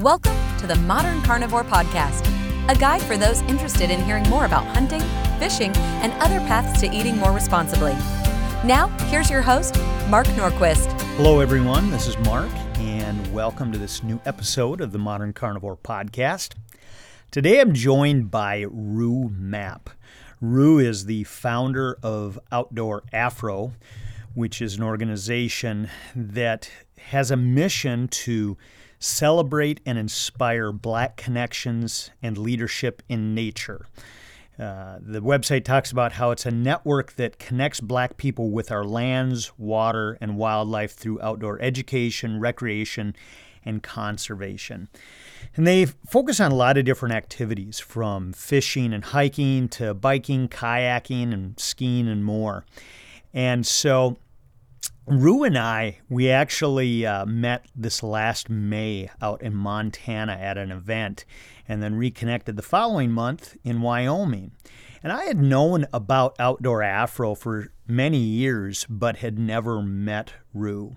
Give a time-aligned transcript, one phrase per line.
[0.00, 2.26] Welcome to the Modern Carnivore Podcast,
[2.70, 5.02] a guide for those interested in hearing more about hunting,
[5.38, 7.92] fishing, and other paths to eating more responsibly.
[8.64, 9.76] Now, here's your host,
[10.08, 10.90] Mark Norquist.
[11.18, 11.90] Hello, everyone.
[11.90, 12.48] This is Mark,
[12.78, 16.54] and welcome to this new episode of the Modern Carnivore Podcast.
[17.30, 19.90] Today I'm joined by Rue Mapp.
[20.40, 23.74] Rue is the founder of Outdoor Afro,
[24.32, 28.56] which is an organization that has a mission to
[29.00, 33.86] celebrate and inspire Black connections and leadership in nature.
[34.58, 38.84] Uh, the website talks about how it's a network that connects Black people with our
[38.84, 43.16] lands, water, and wildlife through outdoor education, recreation,
[43.64, 44.88] and conservation.
[45.56, 50.46] And they focus on a lot of different activities from fishing and hiking to biking,
[50.48, 52.66] kayaking, and skiing, and more.
[53.32, 54.18] And so
[55.06, 60.70] Rue and I, we actually uh, met this last May out in Montana at an
[60.70, 61.24] event
[61.68, 64.52] and then reconnected the following month in Wyoming.
[65.02, 70.96] And I had known about Outdoor Afro for many years, but had never met Rue.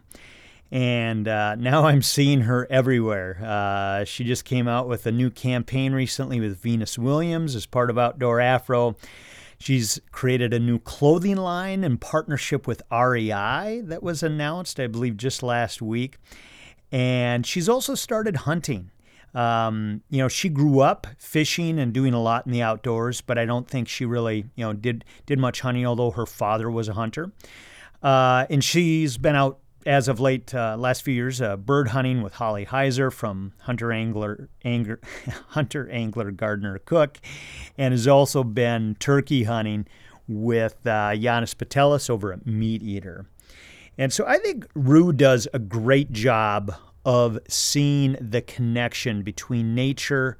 [0.71, 3.39] And uh, now I'm seeing her everywhere.
[3.43, 7.89] Uh, she just came out with a new campaign recently with Venus Williams as part
[7.89, 8.95] of Outdoor Afro.
[9.63, 15.15] She's created a new clothing line in partnership with REI that was announced, I believe,
[15.15, 16.17] just last week.
[16.91, 18.91] And she's also started hunting.
[19.33, 23.37] Um, you know, she grew up fishing and doing a lot in the outdoors, but
[23.37, 25.85] I don't think she really, you know, did did much hunting.
[25.85, 27.31] Although her father was a hunter,
[28.01, 32.21] uh, and she's been out as of late, uh, last few years, uh, bird hunting
[32.21, 34.99] with Holly Heiser from Hunter Angler, Angler
[35.49, 37.19] Hunter Angler Gardener Cook,
[37.77, 39.87] and has also been turkey hunting
[40.27, 43.25] with uh, Janis Putelis over at Meat Eater.
[43.97, 46.73] And so I think Rue does a great job
[47.05, 50.37] of seeing the connection between nature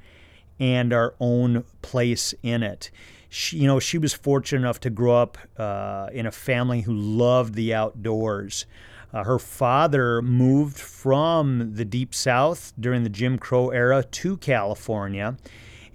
[0.60, 2.90] and our own place in it.
[3.30, 6.94] She, you know, she was fortunate enough to grow up uh, in a family who
[6.94, 8.66] loved the outdoors.
[9.14, 15.38] Uh, her father moved from the Deep South during the Jim Crow era to California,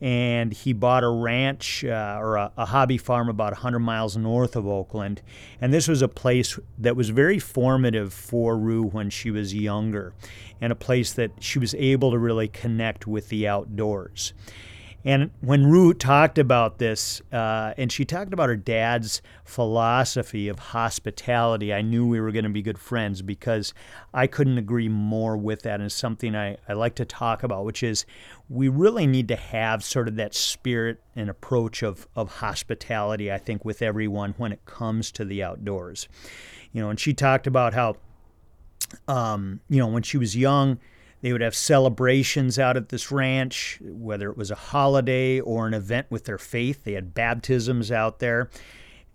[0.00, 4.54] and he bought a ranch uh, or a, a, hobby farm about 100 miles north
[4.54, 5.20] of Oakland.
[5.60, 10.12] And this was a place that was very formative for Rue when she was younger,
[10.60, 14.32] and a place that she was able to really connect with the outdoors.
[15.04, 20.58] And when Rue talked about this, uh, and she talked about her dad's philosophy of
[20.58, 23.72] hospitality, I knew we were going to be good friends because
[24.12, 25.74] I couldn't agree more with that.
[25.74, 28.06] And it's something I, I like to talk about, which is
[28.48, 33.38] we really need to have sort of that spirit and approach of, of hospitality, I
[33.38, 36.08] think, with everyone when it comes to the outdoors.
[36.72, 37.96] You know, and she talked about how,
[39.06, 40.80] um, you know, when she was young,
[41.20, 45.74] they would have celebrations out at this ranch, whether it was a holiday or an
[45.74, 46.84] event with their faith.
[46.84, 48.50] They had baptisms out there.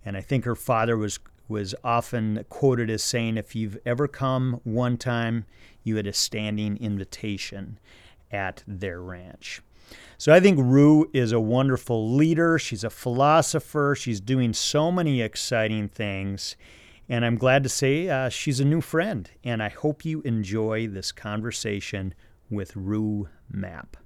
[0.04, 4.60] And I think her father was was often quoted as saying, if you've ever come
[4.64, 5.44] one time,
[5.82, 7.78] you had a standing invitation
[8.32, 9.60] at their ranch.
[10.16, 12.58] So I think Rue is a wonderful leader.
[12.58, 13.94] She's a philosopher.
[13.94, 16.56] She's doing so many exciting things.
[17.08, 19.30] And I'm glad to say uh, she's a new friend.
[19.42, 22.14] And I hope you enjoy this conversation
[22.50, 23.96] with Rue Mapp.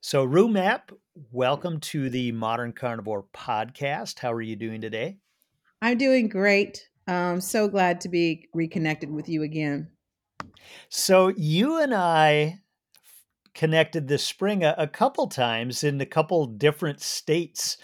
[0.00, 0.92] So, Rue Mapp,
[1.32, 4.20] welcome to the Modern Carnivore podcast.
[4.20, 5.18] How are you doing today?
[5.82, 6.88] I'm doing great.
[7.06, 9.90] I'm so glad to be reconnected with you again.
[10.88, 12.60] So, you and I
[13.52, 17.76] connected this spring a, a couple times in a couple different states.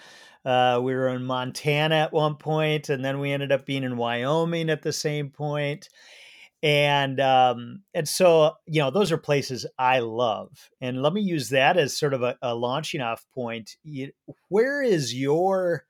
[0.45, 3.97] Uh, we were in Montana at one point, and then we ended up being in
[3.97, 5.89] Wyoming at the same point.
[6.63, 11.49] And um, and so you know those are places I love, and let me use
[11.49, 13.77] that as sort of a, a launching off point.
[13.83, 14.13] You,
[14.49, 15.87] where is your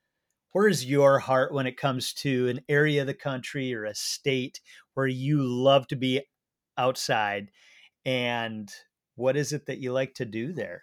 [0.52, 3.94] where is your heart when it comes to an area of the country or a
[3.94, 4.60] state
[4.94, 6.22] where you love to be
[6.78, 7.50] outside,
[8.06, 8.72] and
[9.14, 10.82] what is it that you like to do there?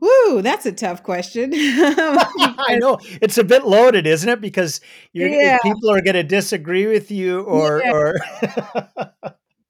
[0.00, 1.52] Woo, that's a tough question.
[1.54, 4.40] I know it's a bit loaded, isn't it?
[4.40, 4.80] Because
[5.12, 5.58] yeah.
[5.62, 7.92] people are going to disagree with you, or yeah.
[7.92, 8.16] or.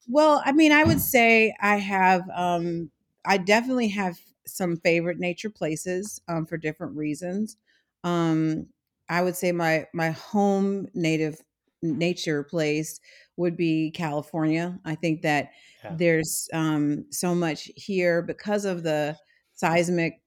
[0.08, 2.23] well, I mean, I would say I have.
[2.34, 2.90] Um,
[3.25, 7.56] I definitely have some favorite nature places um, for different reasons.
[8.05, 8.67] Um,
[9.08, 11.40] I would say my my home native
[11.82, 13.00] nature place
[13.37, 14.78] would be California.
[14.84, 15.50] I think that
[15.84, 15.94] yeah.
[15.96, 19.17] there's um, so much here because of the
[19.56, 20.22] seismic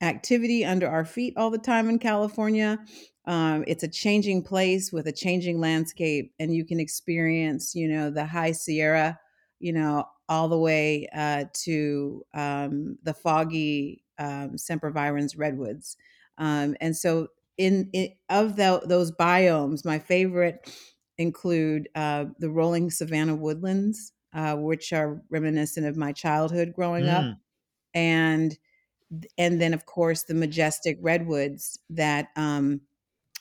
[0.00, 2.78] activity under our feet all the time in California.
[3.24, 8.10] Um, it's a changing place with a changing landscape, and you can experience, you know,
[8.10, 9.20] the high Sierra
[9.62, 15.96] you know, all the way uh, to um, the foggy um, sempervirens redwoods.
[16.36, 20.68] Um, and so, in, in of the, those biomes, my favorite
[21.16, 27.14] include uh, the rolling savanna woodlands, uh, which are reminiscent of my childhood growing mm.
[27.14, 27.38] up,
[27.94, 28.56] and
[29.36, 32.80] and then of course the majestic redwoods that um,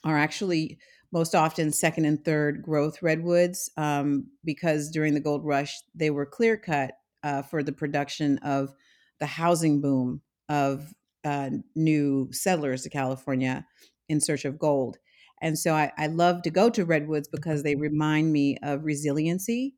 [0.04, 0.78] are actually
[1.14, 6.26] most often second and third growth redwoods um, because during the gold rush they were
[6.26, 6.94] clear cut
[7.24, 8.74] uh, for the production of
[9.20, 10.94] the housing boom of
[11.24, 13.66] uh, new settlers to California
[14.10, 14.98] in search of gold.
[15.42, 19.76] And so I, I love to go to redwoods because they remind me of resiliency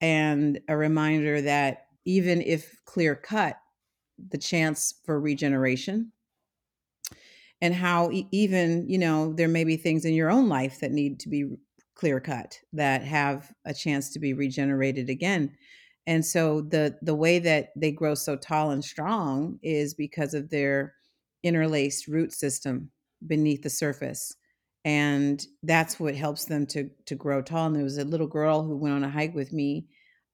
[0.00, 3.56] and a reminder that even if clear cut,
[4.18, 6.12] the chance for regeneration
[7.60, 10.92] and how e- even you know there may be things in your own life that
[10.92, 11.56] need to be
[11.94, 15.56] clear cut that have a chance to be regenerated again.
[16.06, 20.50] And so the the way that they grow so tall and strong is because of
[20.50, 20.94] their
[21.42, 22.90] interlaced root system
[23.26, 24.36] beneath the surface
[24.84, 27.66] and that's what helps them to to grow tall.
[27.66, 29.88] And there was a little girl who went on a hike with me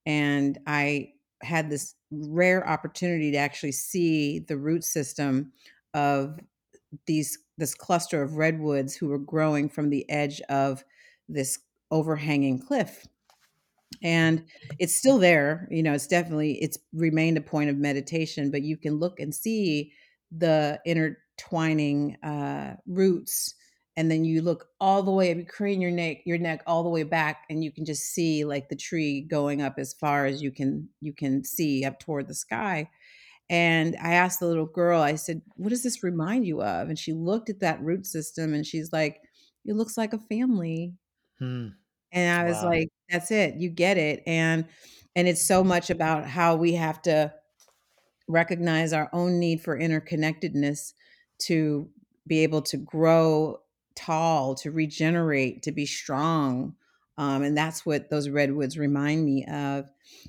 [0.04, 1.12] and i
[1.42, 5.52] had this rare opportunity to actually see the root system
[5.94, 6.38] of
[7.06, 10.84] these this cluster of redwoods who were growing from the edge of
[11.28, 11.58] this
[11.90, 13.06] overhanging cliff.
[14.02, 14.44] And
[14.78, 18.76] it's still there you know it's definitely it's remained a point of meditation but you
[18.76, 19.92] can look and see
[20.36, 23.54] the intertwining uh, roots
[23.96, 26.88] and then you look all the way you crane your neck your neck all the
[26.88, 30.42] way back and you can just see like the tree going up as far as
[30.42, 32.88] you can you can see up toward the sky
[33.52, 36.88] and I asked the little girl, I said, What does this remind you of?
[36.88, 39.20] And she looked at that root system and she's like,
[39.66, 40.94] It looks like a family.
[41.38, 41.68] Hmm.
[42.12, 42.70] And I was wow.
[42.70, 43.56] like, That's it.
[43.56, 44.22] You get it.
[44.26, 44.64] And
[45.14, 47.30] and it's so much about how we have to
[48.26, 50.94] recognize our own need for interconnectedness
[51.40, 51.90] to
[52.26, 53.58] be able to grow
[53.94, 56.74] tall, to regenerate, to be strong.
[57.18, 59.86] Um, and that's what those redwoods remind me of.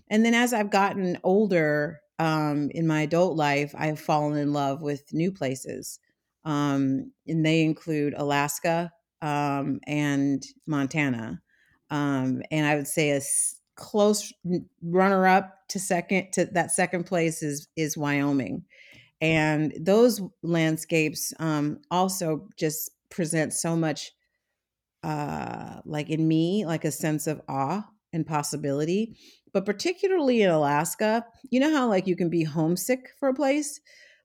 [0.10, 4.54] And then as I've gotten older, um, in my adult life, I have fallen in
[4.54, 6.00] love with new places.
[6.46, 11.42] Um, and they include Alaska um, and Montana.
[11.90, 13.22] Um, and I would say a
[13.76, 14.32] close
[14.84, 18.66] runner up to second to that second place is is Wyoming.
[19.22, 24.12] And those landscapes um, also just present so much
[25.04, 29.16] uh, like in me, like a sense of awe and possibility
[29.54, 33.80] but particularly in Alaska, you know how like you can be homesick for a place?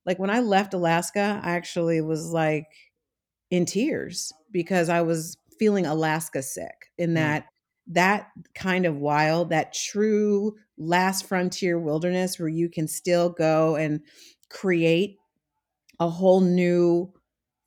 [0.06, 2.66] Like when I left Alaska, I actually was like
[3.50, 7.14] in tears because I was feeling Alaska sick in mm.
[7.16, 7.46] that mm.
[7.88, 14.00] that kind of wild, that true last frontier wilderness where you can still go and
[14.48, 15.16] create
[16.00, 17.12] a whole new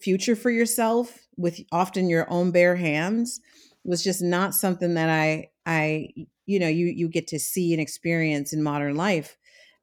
[0.01, 3.39] future for yourself with often your own bare hands
[3.83, 6.09] was just not something that I I
[6.45, 9.37] you know you you get to see and experience in modern life.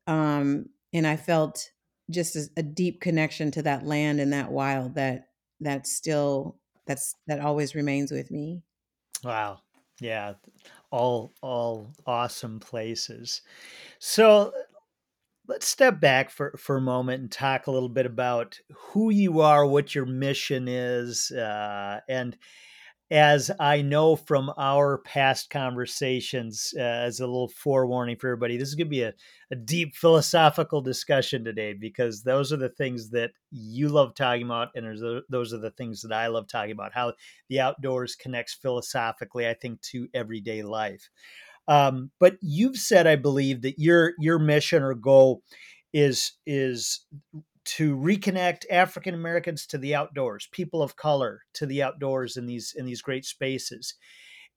[0.06, 1.70] Um and i felt
[2.10, 5.28] just a, a deep connection to that land and that wild that
[5.60, 8.62] that still that's that always remains with me.
[9.22, 9.60] Wow.
[10.00, 10.34] Yeah.
[10.90, 13.42] All all awesome places.
[13.98, 14.52] So
[15.49, 19.40] let's step back for, for a moment and talk a little bit about who you
[19.40, 22.37] are what your mission is uh, and
[23.11, 28.69] as I know from our past conversations, uh, as a little forewarning for everybody, this
[28.69, 29.14] is going to be a,
[29.50, 34.69] a, deep philosophical discussion today because those are the things that you love talking about,
[34.75, 36.93] and those are the things that I love talking about.
[36.93, 37.14] How
[37.49, 41.09] the outdoors connects philosophically, I think, to everyday life.
[41.68, 45.42] Um, but you've said, I believe, that your your mission or goal
[45.92, 47.04] is is
[47.64, 52.75] to reconnect African Americans to the outdoors, people of color to the outdoors in these
[52.76, 53.94] in these great spaces.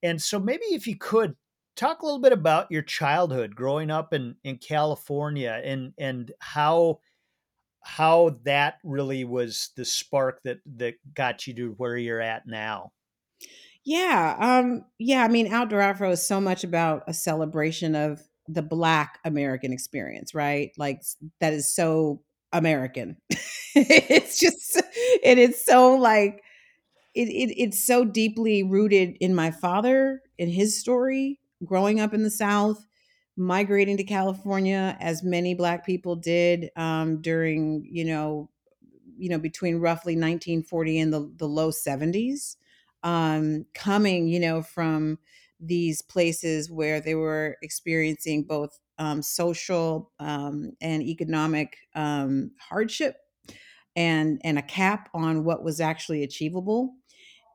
[0.01, 1.35] And so maybe if you could
[1.75, 6.99] talk a little bit about your childhood growing up in in California and and how
[7.81, 12.91] how that really was the spark that that got you to where you're at now.
[13.85, 18.61] Yeah, um yeah, I mean Outdoor Afro is so much about a celebration of the
[18.61, 20.71] black American experience, right?
[20.77, 21.01] Like
[21.39, 22.21] that is so
[22.53, 23.17] American.
[23.75, 24.81] it's just
[25.23, 26.43] it is so like
[27.15, 32.23] it, it it's so deeply rooted in my father in his story growing up in
[32.23, 32.85] the south
[33.37, 38.49] migrating to california as many black people did um, during you know
[39.17, 42.57] you know between roughly 1940 and the, the low 70s
[43.03, 45.17] um, coming you know from
[45.59, 53.17] these places where they were experiencing both um, social um, and economic um, hardship
[53.95, 56.93] and and a cap on what was actually achievable.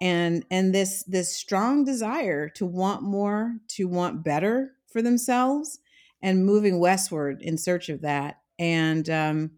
[0.01, 5.79] And and this this strong desire to want more to want better for themselves
[6.23, 8.41] and moving westward in search of that.
[8.59, 9.51] And um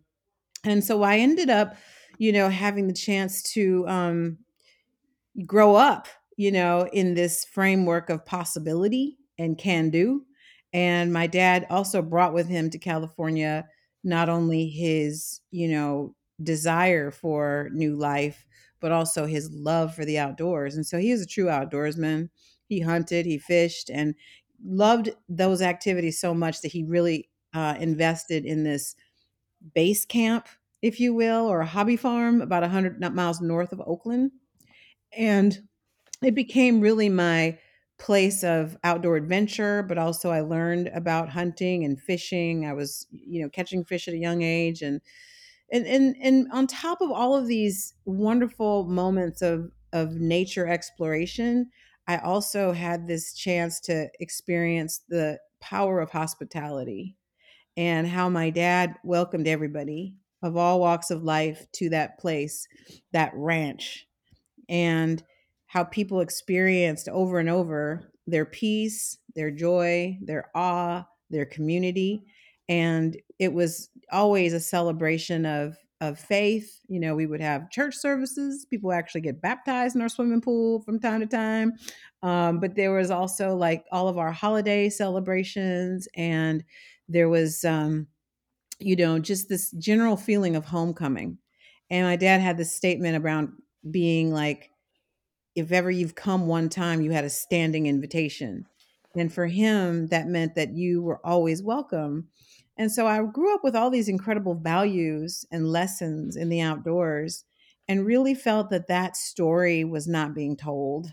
[0.65, 1.77] and so i ended up
[2.19, 4.39] you know having the chance to um
[5.47, 10.25] grow up you know in this framework of possibility and can do
[10.73, 13.67] and my dad also brought with him to california
[14.05, 18.47] not only his you know desire for new life
[18.81, 22.29] but also his love for the outdoors and so he was a true outdoorsman.
[22.69, 24.15] He hunted he fished and
[24.65, 28.95] loved those activities so much that he really uh, invested in this
[29.75, 30.47] base camp
[30.83, 34.31] if you will or a hobby farm about 100 miles north of oakland
[35.17, 35.59] and
[36.23, 37.59] it became really my
[37.99, 42.65] place of outdoor adventure but also i learned about hunting and fishing.
[42.65, 45.01] I was you know catching fish at a young age and
[45.71, 51.71] and and, and on top of all of these wonderful moments of of nature exploration
[52.07, 57.17] i also had this chance to experience the power of hospitality
[57.77, 62.69] and how my dad welcomed everybody of all walks of life to that place
[63.13, 64.08] that ranch
[64.69, 65.23] and
[65.67, 72.25] how people experienced over and over their peace, their joy, their awe, their community.
[72.69, 76.81] And it was always a celebration of of faith.
[76.89, 78.65] You know, we would have church services.
[78.67, 81.73] People actually get baptized in our swimming pool from time to time.
[82.23, 86.65] Um, but there was also like all of our holiday celebrations, and
[87.09, 88.07] there was, um,
[88.79, 91.39] you know, just this general feeling of homecoming.
[91.91, 93.53] And my dad had this statement around
[93.91, 94.71] being like,
[95.55, 98.67] if ever you've come one time, you had a standing invitation.
[99.17, 102.29] And for him, that meant that you were always welcome.
[102.77, 107.45] And so I grew up with all these incredible values and lessons in the outdoors
[107.89, 111.13] and really felt that that story was not being told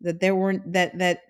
[0.00, 1.20] that there weren't that that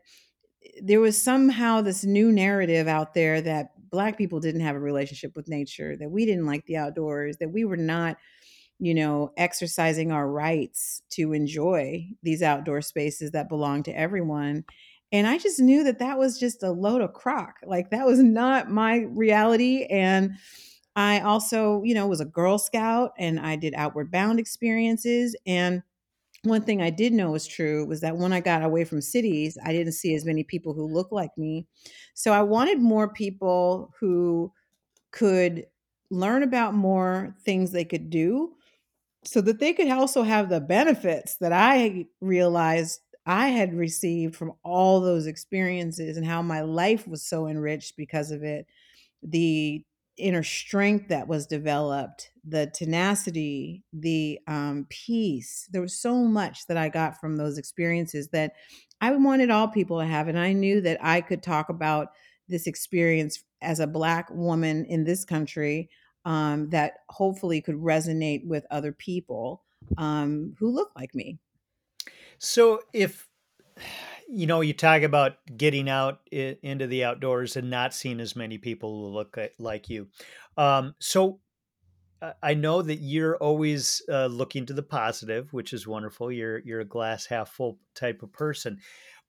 [0.82, 5.34] there was somehow this new narrative out there that black people didn't have a relationship
[5.34, 8.16] with nature that we didn't like the outdoors that we were not
[8.80, 14.64] you know, exercising our rights to enjoy these outdoor spaces that belong to everyone.
[15.12, 17.56] And I just knew that that was just a load of crock.
[17.64, 19.84] Like that was not my reality.
[19.90, 20.32] And
[20.96, 25.36] I also, you know, was a Girl Scout and I did outward bound experiences.
[25.46, 25.82] And
[26.42, 29.58] one thing I did know was true was that when I got away from cities,
[29.62, 31.66] I didn't see as many people who looked like me.
[32.14, 34.52] So I wanted more people who
[35.10, 35.66] could
[36.10, 38.54] learn about more things they could do
[39.24, 44.52] so that they could also have the benefits that I realized I had received from
[44.64, 48.66] all those experiences and how my life was so enriched because of it.
[49.22, 49.84] The
[50.16, 55.68] inner strength that was developed, the tenacity, the um, peace.
[55.70, 58.52] There was so much that I got from those experiences that
[59.00, 60.28] I wanted all people to have.
[60.28, 62.08] And I knew that I could talk about
[62.48, 65.88] this experience as a Black woman in this country
[66.24, 69.62] um, that hopefully could resonate with other people
[69.98, 71.38] um, who look like me.
[72.38, 73.28] So if
[74.28, 78.58] you know you talk about getting out into the outdoors and not seeing as many
[78.58, 80.08] people who look like you,
[80.56, 81.40] um, so
[82.42, 86.30] I know that you're always uh, looking to the positive, which is wonderful.
[86.30, 88.78] You're you're a glass half full type of person.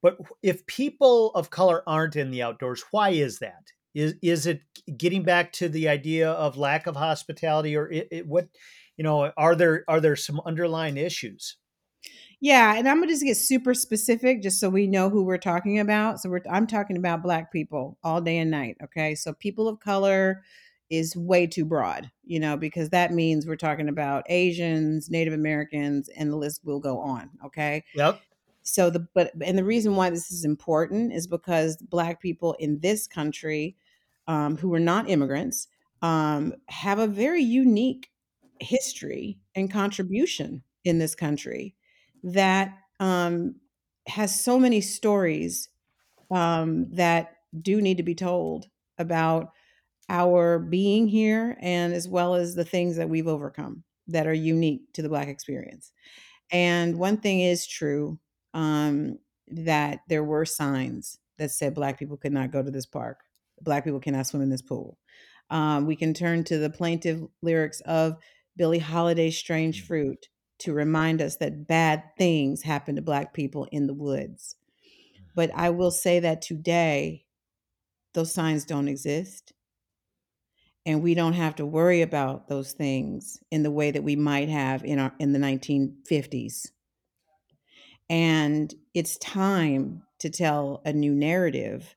[0.01, 3.71] But if people of color aren't in the outdoors, why is that?
[3.93, 4.61] Is is it
[4.97, 8.47] getting back to the idea of lack of hospitality, or it, it, what?
[8.97, 11.57] You know, are there are there some underlying issues?
[12.39, 15.79] Yeah, and I'm gonna just get super specific, just so we know who we're talking
[15.79, 16.19] about.
[16.19, 18.77] So we're I'm talking about Black people all day and night.
[18.83, 20.43] Okay, so people of color
[20.89, 26.09] is way too broad, you know, because that means we're talking about Asians, Native Americans,
[26.17, 27.29] and the list will go on.
[27.45, 27.83] Okay.
[27.95, 28.21] Yep
[28.63, 32.79] so the but and the reason why this is important is because black people in
[32.79, 33.75] this country
[34.27, 35.67] um, who were not immigrants
[36.01, 38.09] um, have a very unique
[38.59, 41.75] history and contribution in this country
[42.23, 43.55] that um,
[44.07, 45.69] has so many stories
[46.29, 49.51] um, that do need to be told about
[50.09, 54.81] our being here and as well as the things that we've overcome that are unique
[54.93, 55.91] to the black experience.
[56.51, 58.19] And one thing is true
[58.53, 59.17] um,
[59.47, 63.19] that there were signs that said black people could not go to this park,
[63.61, 64.97] black people cannot swim in this pool.
[65.49, 68.17] Um, we can turn to the plaintive lyrics of
[68.55, 69.87] Billie Holiday's Strange mm.
[69.87, 70.27] Fruit
[70.59, 74.55] to remind us that bad things happen to black people in the woods.
[75.35, 77.25] But I will say that today,
[78.13, 79.53] those signs don't exist.
[80.85, 84.49] And we don't have to worry about those things in the way that we might
[84.49, 86.69] have in our in the 1950s.
[88.11, 91.95] And it's time to tell a new narrative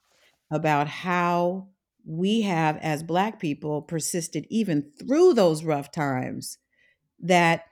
[0.48, 1.66] about how
[2.06, 6.58] we have, as Black people, persisted even through those rough times
[7.18, 7.64] that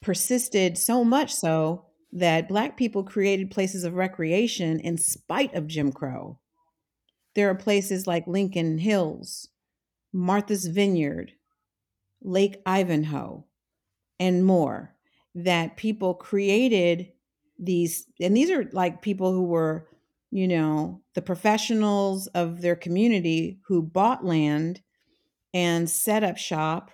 [0.00, 5.90] persisted so much so that Black people created places of recreation in spite of Jim
[5.90, 6.38] Crow.
[7.34, 9.48] There are places like Lincoln Hills,
[10.12, 11.32] Martha's Vineyard,
[12.22, 13.46] Lake Ivanhoe,
[14.20, 14.94] and more
[15.34, 17.10] that people created
[17.58, 19.88] these, and these are like people who were,
[20.30, 24.80] you know, the professionals of their community who bought land
[25.54, 26.90] and set up shop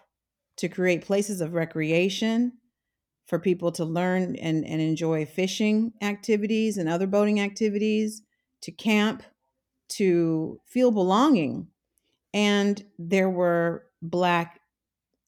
[0.57, 2.53] to create places of recreation
[3.27, 8.23] for people to learn and, and enjoy fishing activities and other boating activities,
[8.61, 9.23] to camp,
[9.89, 11.67] to feel belonging.
[12.33, 14.61] And there were Black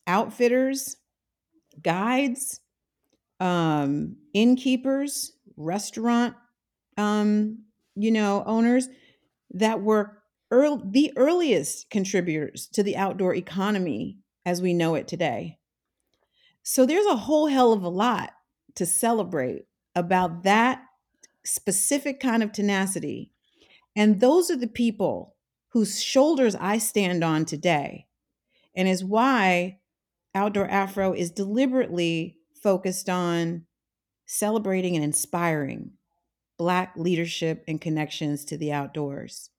[0.06, 0.96] outfitters,
[1.82, 2.60] guides,
[3.40, 6.34] um, innkeepers, restaurant,
[6.96, 7.58] um,
[7.94, 8.88] you know, owners
[9.50, 15.58] that were early, the earliest contributors to the outdoor economy as we know it today.
[16.62, 18.32] So there's a whole hell of a lot
[18.74, 20.82] to celebrate about that
[21.44, 23.32] specific kind of tenacity.
[23.94, 25.36] And those are the people
[25.68, 28.06] whose shoulders I stand on today.
[28.74, 29.78] And is why
[30.34, 33.64] Outdoor Afro is deliberately focused on
[34.26, 35.92] celebrating and inspiring
[36.58, 39.50] Black leadership and connections to the outdoors.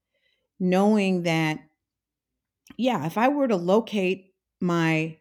[0.59, 1.57] Knowing that,
[2.75, 5.19] yeah, if I were to locate my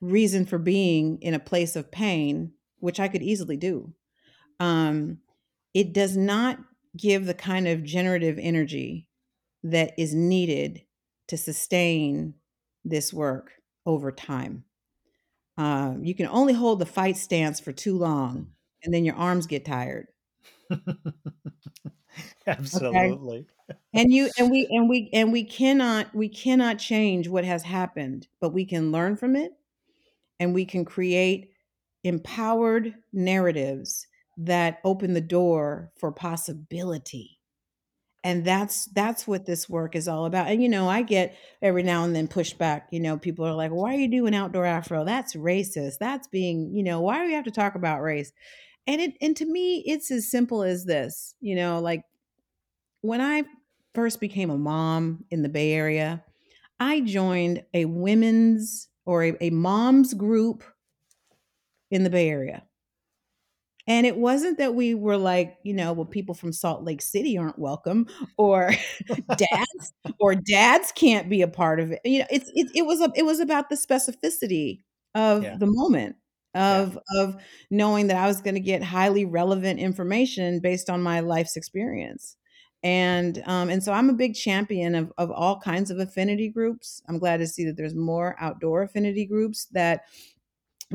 [0.00, 3.92] reason for being in a place of pain, which I could easily do,
[4.60, 5.18] um,
[5.74, 6.60] it does not
[6.96, 9.08] give the kind of generative energy
[9.64, 10.82] that is needed
[11.26, 12.34] to sustain
[12.84, 13.50] this work
[13.84, 14.62] over time.
[15.56, 18.48] Uh, you can only hold the fight stance for too long,
[18.82, 20.08] and then your arms get tired.
[22.46, 23.46] Absolutely.
[23.70, 23.78] Okay?
[23.94, 28.28] and you and we and we and we cannot we cannot change what has happened,
[28.40, 29.52] but we can learn from it
[30.40, 31.50] and we can create
[32.02, 37.38] empowered narratives that open the door for possibility
[38.24, 41.82] and that's that's what this work is all about and you know i get every
[41.82, 45.04] now and then pushback you know people are like why are you doing outdoor afro?
[45.04, 45.98] That's racist.
[46.00, 48.32] That's being you know why do we have to talk about race?
[48.86, 52.02] And it and to me it's as simple as this you know like
[53.02, 53.44] when i
[53.94, 56.24] first became a mom in the bay area
[56.80, 60.64] i joined a women's or a, a mom's group
[61.90, 62.64] in the Bay Area.
[63.86, 67.36] And it wasn't that we were like, you know, well, people from Salt Lake City
[67.36, 68.06] aren't welcome,
[68.38, 68.72] or
[69.28, 72.00] dads, or dads can't be a part of it.
[72.04, 74.80] You know, it's it, it was a, it was about the specificity
[75.14, 75.56] of yeah.
[75.58, 76.16] the moment
[76.54, 77.22] of yeah.
[77.22, 77.36] of
[77.70, 82.36] knowing that I was going to get highly relevant information based on my life's experience
[82.84, 87.02] and um, and so I'm a big champion of of all kinds of affinity groups.
[87.08, 90.02] I'm glad to see that there's more outdoor affinity groups that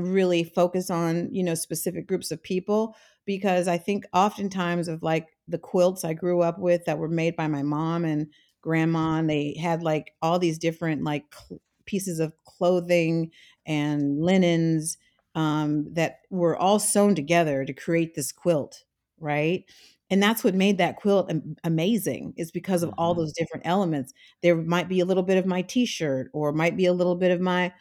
[0.03, 5.27] really focus on you know specific groups of people because I think oftentimes of like
[5.47, 8.27] the quilts I grew up with that were made by my mom and
[8.61, 13.31] grandma, and they had like all these different like cl- pieces of clothing
[13.65, 14.97] and linens
[15.35, 18.83] um, that were all sewn together to create this quilt,
[19.19, 19.65] right?
[20.09, 21.31] and that's what made that quilt
[21.63, 22.99] amazing is because of mm-hmm.
[22.99, 26.75] all those different elements there might be a little bit of my t-shirt or might
[26.75, 27.71] be a little bit of my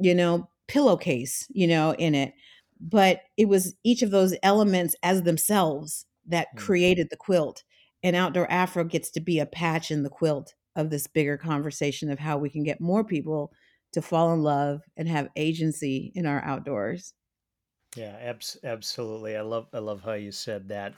[0.00, 2.32] you know pillowcase you know in it
[2.80, 6.64] but it was each of those elements as themselves that mm-hmm.
[6.64, 7.64] created the quilt
[8.02, 12.10] and outdoor afro gets to be a patch in the quilt of this bigger conversation
[12.10, 13.52] of how we can get more people
[13.92, 17.14] to fall in love and have agency in our outdoors
[17.96, 19.36] yeah, abs- absolutely.
[19.36, 20.94] I love I love how you said that.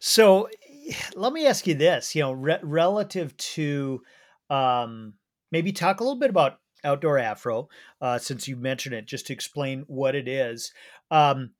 [0.00, 0.48] So,
[1.16, 2.14] let me ask you this.
[2.14, 4.02] You know, re- relative to
[4.50, 5.14] um,
[5.50, 7.68] maybe talk a little bit about outdoor Afro,
[8.00, 10.72] uh, since you mentioned it, just to explain what it is,
[11.10, 11.50] um,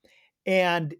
[0.46, 0.94] and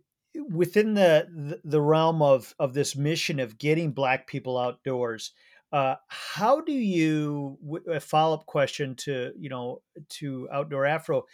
[0.51, 5.33] within the, the realm of of this mission of getting Black people outdoors.
[5.73, 7.59] Uh, how do you
[7.91, 11.25] a follow up question to you know to outdoor Afro?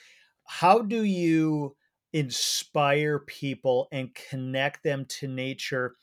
[0.44, 1.76] How do you
[2.12, 5.96] inspire people and connect them to nature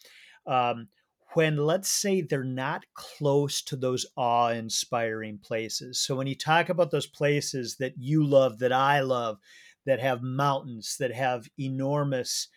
[0.47, 0.87] um,
[1.33, 6.91] when let's say they're not close to those awe-inspiring places so when you talk about
[6.91, 9.37] those places that you love that i love
[9.85, 12.47] that have mountains that have enormous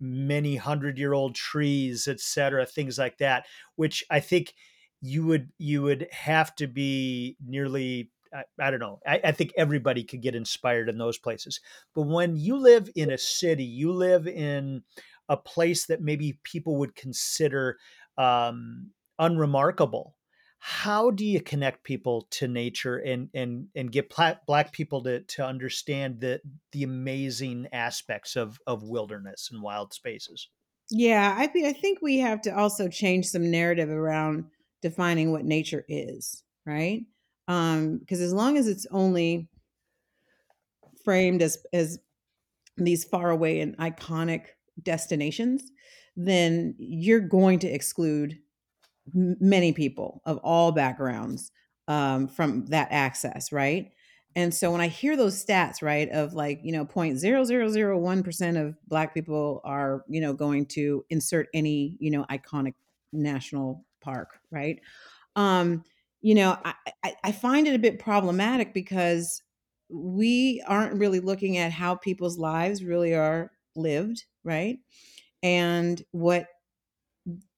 [0.00, 3.44] many hundred year old trees etc things like that
[3.76, 4.54] which i think
[5.00, 8.98] you would you would have to be nearly I, I don't know.
[9.06, 11.60] I, I, think everybody could get inspired in those places.
[11.94, 14.84] But when you live in a city, you live in
[15.28, 17.78] a place that maybe people would consider
[18.18, 20.16] um, unremarkable.
[20.58, 24.14] How do you connect people to nature and and and get
[24.46, 30.48] black people to to understand the the amazing aspects of of wilderness and wild spaces?
[30.88, 34.44] Yeah, I think I think we have to also change some narrative around
[34.82, 37.02] defining what nature is, right?
[37.48, 39.48] Um, because as long as it's only
[41.04, 41.98] framed as as
[42.76, 44.46] these far away and iconic
[44.82, 45.62] destinations,
[46.16, 48.38] then you're going to exclude
[49.14, 51.50] many people of all backgrounds
[51.88, 53.92] um, from that access, right?
[54.34, 59.12] And so when I hear those stats, right, of like, you know, 0.0001% of black
[59.12, 62.74] people are, you know, going to insert any, you know, iconic
[63.12, 64.80] national park, right?
[65.36, 65.84] Um,
[66.22, 69.42] you know, I, I find it a bit problematic because
[69.90, 74.78] we aren't really looking at how people's lives really are lived, right?
[75.42, 76.46] And what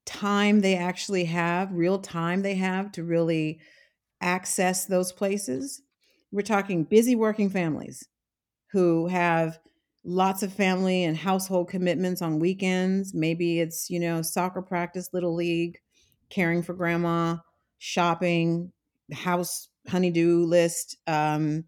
[0.07, 3.61] time they actually have, real time they have to really
[4.21, 5.83] access those places.
[6.31, 8.09] We're talking busy working families
[8.73, 9.59] who have
[10.05, 13.15] lots of family and household commitments on weekends.
[13.15, 15.79] Maybe it's, you know, soccer practice, little league,
[16.29, 17.37] caring for grandma,
[17.79, 18.73] shopping,
[19.13, 21.65] house honeydew list, um,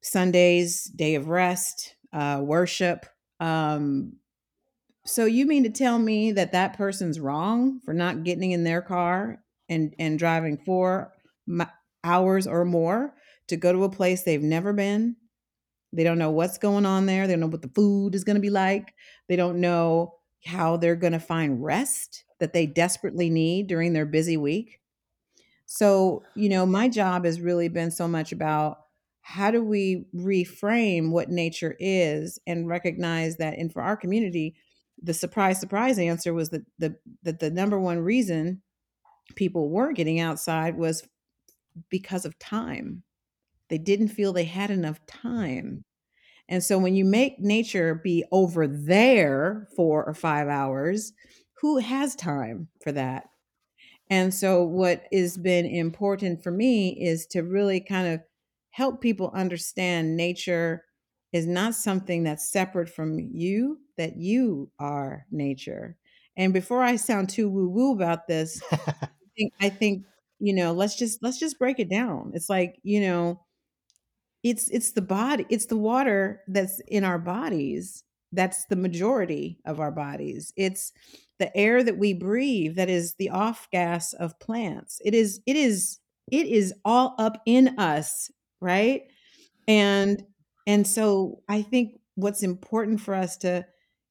[0.00, 3.06] Sundays, day of rest, uh, worship.
[3.40, 4.14] Um,
[5.08, 8.82] so you mean to tell me that that person's wrong for not getting in their
[8.82, 11.12] car and and driving four
[12.04, 13.14] hours or more
[13.48, 15.16] to go to a place they've never been?
[15.92, 17.26] They don't know what's going on there.
[17.26, 18.94] They don't know what the food is going to be like.
[19.28, 24.06] They don't know how they're going to find rest that they desperately need during their
[24.06, 24.80] busy week.
[25.66, 28.78] So, you know, my job has really been so much about
[29.20, 34.54] how do we reframe what nature is and recognize that and for our community
[35.02, 38.62] the surprise surprise answer was that the that the number one reason
[39.34, 41.06] people weren't getting outside was
[41.90, 43.02] because of time.
[43.68, 45.84] They didn't feel they had enough time.
[46.48, 51.12] And so when you make nature be over there four or five hours
[51.60, 53.24] who has time for that?
[54.10, 58.20] And so what has been important for me is to really kind of
[58.70, 60.84] help people understand nature
[61.32, 65.96] is not something that's separate from you, that you are nature.
[66.36, 70.04] And before I sound too woo woo about this, I think, I think,
[70.38, 72.32] you know, let's just let's just break it down.
[72.34, 73.40] It's like, you know,
[74.42, 78.04] it's it's the body, it's the water that's in our bodies.
[78.32, 80.52] That's the majority of our bodies.
[80.56, 80.92] It's
[81.38, 85.00] the air that we breathe that is the off gas of plants.
[85.04, 85.98] It is it is
[86.30, 89.02] it is all up in us, right?
[89.66, 90.22] And
[90.68, 93.64] and so I think what's important for us to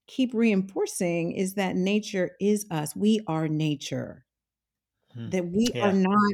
[0.07, 2.95] keep reinforcing is that nature is us.
[2.95, 4.25] We are nature.
[5.13, 5.29] Hmm.
[5.29, 5.89] That we yeah.
[5.89, 6.33] are not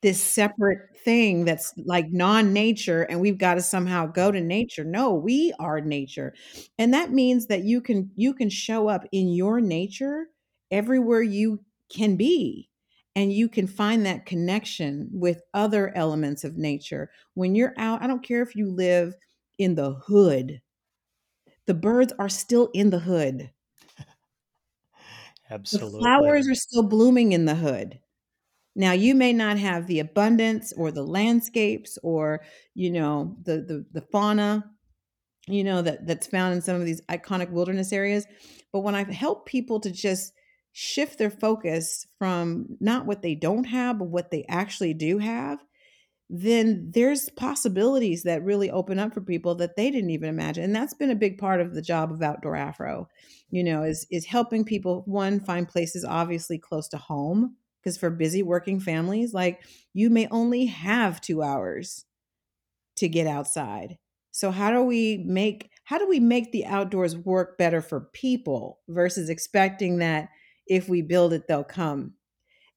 [0.00, 4.84] this separate thing that's like non-nature and we've got to somehow go to nature.
[4.84, 6.32] No, we are nature.
[6.78, 10.28] And that means that you can you can show up in your nature
[10.70, 11.60] everywhere you
[11.94, 12.70] can be
[13.16, 17.10] and you can find that connection with other elements of nature.
[17.34, 19.14] When you're out, I don't care if you live
[19.58, 20.60] in the hood.
[21.66, 23.50] The birds are still in the hood.
[25.50, 25.90] Absolutely.
[25.98, 28.00] The flowers are still blooming in the hood.
[28.74, 32.42] Now you may not have the abundance or the landscapes or
[32.74, 34.64] you know the the, the fauna
[35.48, 38.26] you know that that's found in some of these iconic wilderness areas
[38.72, 40.32] but when I've helped people to just
[40.72, 45.58] shift their focus from not what they don't have but what they actually do have
[46.30, 50.76] then there's possibilities that really open up for people that they didn't even imagine and
[50.76, 53.08] that's been a big part of the job of outdoor afro
[53.50, 58.10] you know is is helping people one find places obviously close to home because for
[58.10, 59.62] busy working families like
[59.94, 62.04] you may only have 2 hours
[62.96, 63.98] to get outside.
[64.30, 68.80] So how do we make how do we make the outdoors work better for people
[68.88, 70.28] versus expecting that
[70.66, 72.14] if we build it they'll come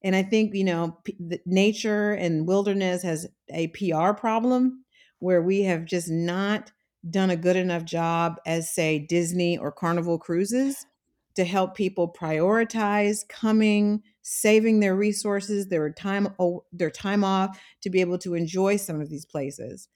[0.04, 4.84] and I think, you know, p- nature and wilderness has a PR problem
[5.18, 6.72] where we have just not
[7.08, 10.86] done a good enough job as, say, Disney or Carnival Cruises
[11.34, 16.28] to help people prioritize coming, saving their resources, their time,
[16.72, 19.88] their time off to be able to enjoy some of these places.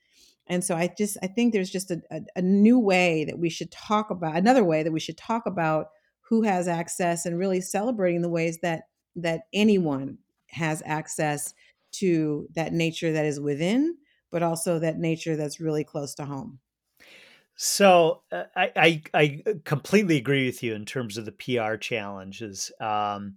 [0.47, 3.51] And so I just I think there's just a, a, a new way that we
[3.51, 5.89] should talk about another way that we should talk about
[6.21, 8.85] who has access and really celebrating the ways that
[9.17, 10.19] that anyone
[10.51, 11.55] has access
[11.93, 13.97] to that nature that is within,
[14.31, 16.61] but also that nature that's really close to home.
[17.57, 22.71] So uh, I, I, I completely agree with you in terms of the PR challenges,
[22.81, 23.37] um,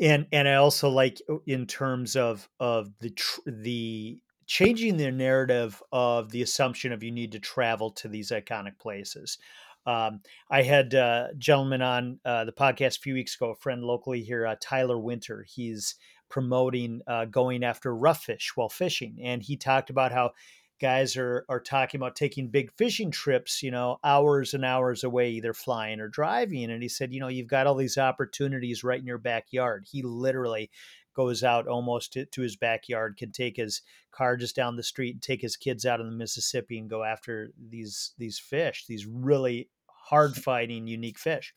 [0.00, 5.10] and and I also like uh, in terms of of the tr- the changing the
[5.10, 9.38] narrative of the assumption of you need to travel to these iconic places.
[9.86, 10.20] Um,
[10.50, 14.22] I had a gentleman on uh, the podcast a few weeks ago, a friend locally
[14.22, 15.46] here, uh, Tyler Winter.
[15.48, 15.94] He's
[16.28, 20.32] promoting uh, going after rough fish while fishing, and he talked about how
[20.80, 25.30] guys are are talking about taking big fishing trips, you know, hours and hours away,
[25.30, 26.70] either flying or driving.
[26.70, 29.86] And he said, you know, you've got all these opportunities right in your backyard.
[29.90, 30.70] He literally
[31.14, 35.14] goes out almost to, to his backyard, can take his car just down the street
[35.14, 39.06] and take his kids out in the Mississippi and go after these these fish, these
[39.06, 39.70] really
[40.08, 41.54] hard fighting, unique fish.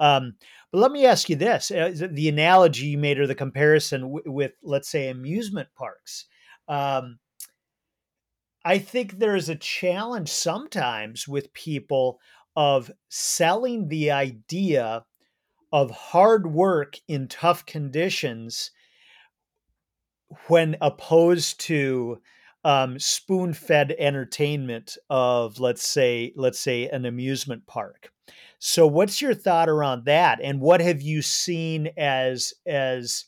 [0.00, 0.34] Um,
[0.72, 4.22] but let me ask you this: uh, the analogy you made or the comparison w-
[4.26, 6.26] with, let's say, amusement parks.
[6.68, 7.18] Um,
[8.64, 12.18] I think there's a challenge sometimes with people
[12.56, 15.04] of selling the idea
[15.72, 18.70] of hard work in tough conditions
[20.46, 22.18] when opposed to
[22.64, 28.10] um, spoon-fed entertainment of let's say let's say an amusement park.
[28.58, 30.40] So what's your thought around that?
[30.42, 33.26] And what have you seen as as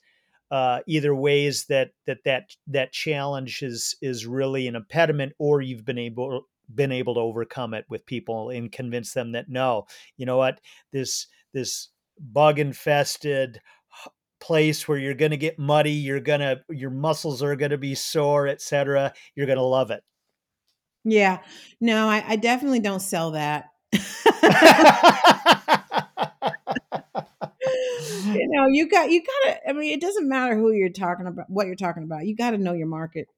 [0.50, 5.84] uh, either ways that that that that challenge is is really an impediment, or you've
[5.84, 10.24] been able been able to overcome it with people and convince them that no, you
[10.24, 10.60] know what,
[10.92, 13.60] this this bug infested
[14.40, 17.78] place where you're going to get muddy, you're going to your muscles are going to
[17.78, 19.12] be sore, etc.
[19.34, 20.02] You're going to love it.
[21.04, 21.40] Yeah,
[21.80, 23.66] no, I, I definitely don't sell that.
[23.92, 24.00] you
[28.50, 29.68] know, you got you gotta.
[29.68, 32.26] I mean, it doesn't matter who you're talking about, what you're talking about.
[32.26, 33.28] You got to know your market.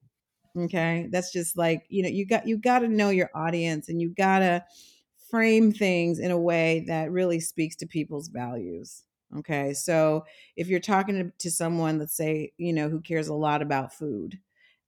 [0.56, 4.00] Okay, that's just like you know, you got you got to know your audience, and
[4.00, 4.64] you got to
[5.30, 9.04] frame things in a way that really speaks to people's values.
[9.36, 10.24] Okay, so
[10.56, 14.40] if you're talking to, someone, let's say you know who cares a lot about food,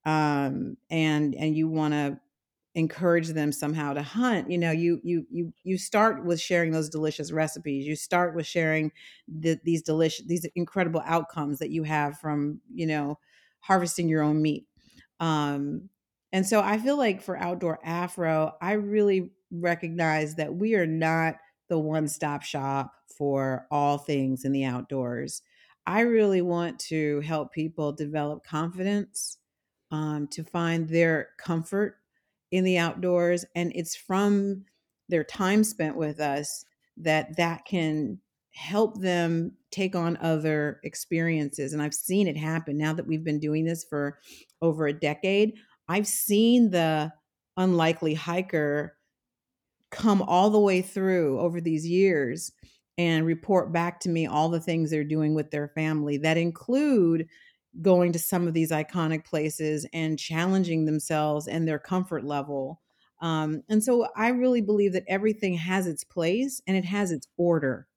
[0.06, 2.18] um, and and you want to
[2.76, 6.88] encourage them somehow to hunt you know you you you you start with sharing those
[6.88, 7.86] delicious recipes.
[7.86, 8.92] You start with sharing
[9.28, 13.18] the, these delicious these incredible outcomes that you have from you know
[13.60, 14.66] harvesting your own meat.
[15.18, 15.90] Um
[16.32, 21.36] and so i feel like for outdoor afro i really recognize that we are not
[21.68, 25.42] the one stop shop for all things in the outdoors.
[25.84, 29.36] I really want to help people develop confidence
[29.90, 31.98] um, to find their comfort
[32.50, 34.64] in the outdoors and it's from
[35.10, 36.64] their time spent with us
[36.96, 38.18] that that can
[38.54, 42.78] help them take on other experiences and i've seen it happen.
[42.78, 44.18] Now that we've been doing this for
[44.62, 47.12] over a decade i've seen the
[47.58, 48.96] unlikely hiker
[49.90, 52.52] come all the way through over these years
[53.00, 57.26] and report back to me all the things they're doing with their family that include
[57.80, 62.78] going to some of these iconic places and challenging themselves and their comfort level.
[63.22, 67.26] Um, and so I really believe that everything has its place and it has its
[67.38, 67.88] order.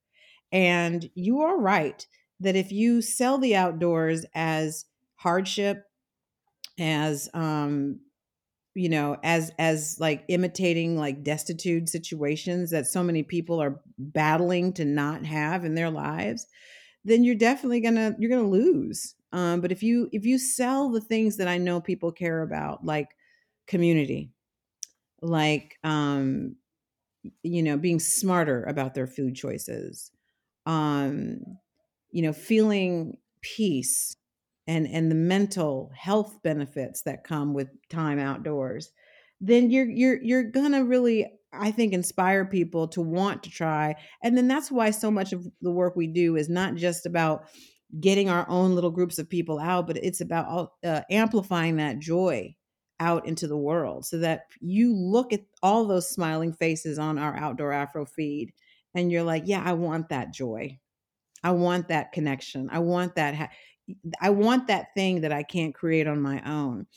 [0.53, 2.07] And you are right
[2.39, 4.85] that if you sell the outdoors as
[5.15, 5.83] hardship,
[6.79, 7.99] as um,
[8.75, 14.73] you know, as as like imitating like destitute situations that so many people are battling
[14.73, 16.47] to not have in their lives,
[17.05, 19.15] then you're definitely gonna you're gonna lose.
[19.31, 22.85] Um, but if you if you sell the things that I know people care about,
[22.85, 23.09] like
[23.67, 24.31] community,
[25.21, 26.55] like um,
[27.43, 30.11] you know, being smarter about their food choices,
[30.65, 31.39] um,
[32.11, 34.15] you know, feeling peace
[34.67, 38.91] and and the mental health benefits that come with time outdoors,
[39.41, 43.95] then you're you're you're gonna really I think inspire people to want to try.
[44.23, 47.45] And then that's why so much of the work we do is not just about
[47.99, 52.55] getting our own little groups of people out, but it's about uh, amplifying that joy
[52.99, 57.35] out into the world so that you look at all those smiling faces on our
[57.35, 58.51] outdoor Afro feed
[58.95, 60.79] and you're like, yeah, I want that joy.
[61.43, 62.69] I want that connection.
[62.71, 63.35] I want that.
[63.35, 63.49] Ha-
[64.21, 66.87] I want that thing that I can't create on my own.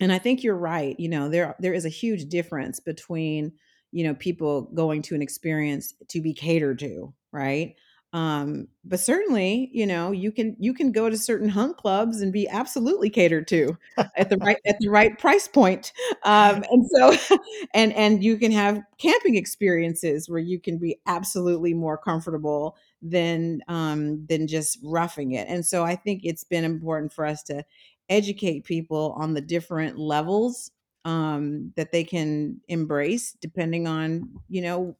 [0.00, 0.98] And I think you're right.
[0.98, 3.52] You know, there there is a huge difference between,
[3.92, 7.74] you know, people going to an experience to be catered to, right?
[8.12, 12.32] Um, but certainly, you know, you can you can go to certain hunt clubs and
[12.32, 13.76] be absolutely catered to
[14.16, 15.92] at the right at the right price point.
[16.24, 17.38] Um, and so,
[17.74, 23.60] and and you can have camping experiences where you can be absolutely more comfortable than
[23.68, 25.46] um, than just roughing it.
[25.48, 27.64] And so, I think it's been important for us to
[28.08, 30.70] educate people on the different levels
[31.04, 34.96] um, that they can embrace depending on you know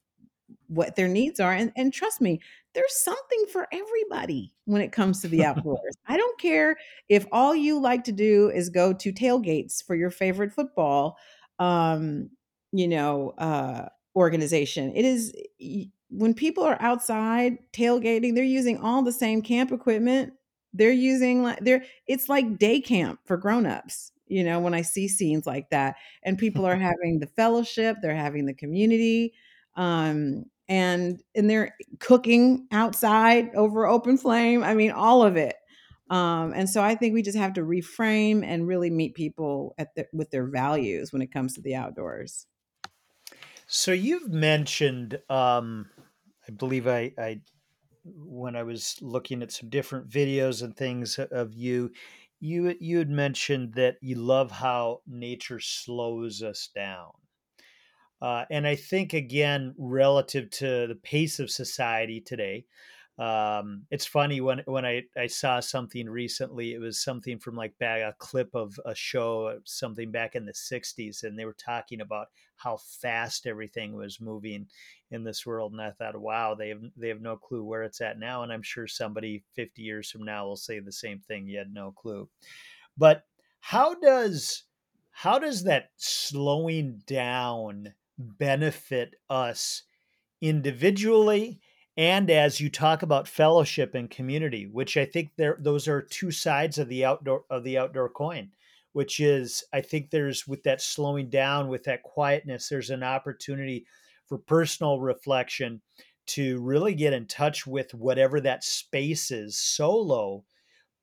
[0.69, 1.53] what their needs are.
[1.53, 2.41] And, and trust me,
[2.75, 5.97] there's something for everybody when it comes to the outdoors.
[6.07, 6.77] I don't care
[7.09, 11.17] if all you like to do is go to tailgates for your favorite football,
[11.59, 12.31] um,
[12.73, 14.93] you know, uh, organization.
[14.95, 15.35] It is
[16.11, 20.33] when people are outside tailgating, they're using all the same camp equipment.
[20.73, 25.07] They're using like they're it's like day camp for grown-ups you know when i see
[25.07, 29.33] scenes like that and people are having the fellowship they're having the community
[29.77, 34.65] um, and and they're cooking outside over open flame.
[34.65, 35.55] I mean, all of it.
[36.09, 39.95] Um, and so I think we just have to reframe and really meet people at
[39.97, 42.47] the, with their values when it comes to the outdoors.
[43.67, 45.91] So you've mentioned, um,
[46.49, 47.41] I believe I, I,
[48.05, 51.93] when I was looking at some different videos and things of you,
[52.39, 57.13] you you had mentioned that you love how nature slows us down.
[58.21, 62.65] Uh, and I think, again, relative to the pace of society today,
[63.19, 67.77] um, it's funny when when I, I saw something recently, it was something from like
[67.79, 72.03] back a clip of a show, something back in the 60s, and they were talking
[72.03, 72.27] about
[72.57, 74.67] how fast everything was moving
[75.11, 75.73] in this world.
[75.73, 78.43] And I thought, wow, they have they have no clue where it's at now.
[78.43, 81.47] And I'm sure somebody 50 years from now will say the same thing.
[81.47, 82.29] You had no clue.
[82.99, 83.25] But
[83.61, 84.65] how does
[85.11, 89.85] how does that slowing down benefit us
[90.43, 91.61] individually
[91.97, 96.31] and as you talk about fellowship and community which i think there those are two
[96.31, 98.51] sides of the outdoor of the outdoor coin
[98.93, 103.87] which is i think there's with that slowing down with that quietness there's an opportunity
[104.27, 105.81] for personal reflection
[106.27, 110.45] to really get in touch with whatever that space is solo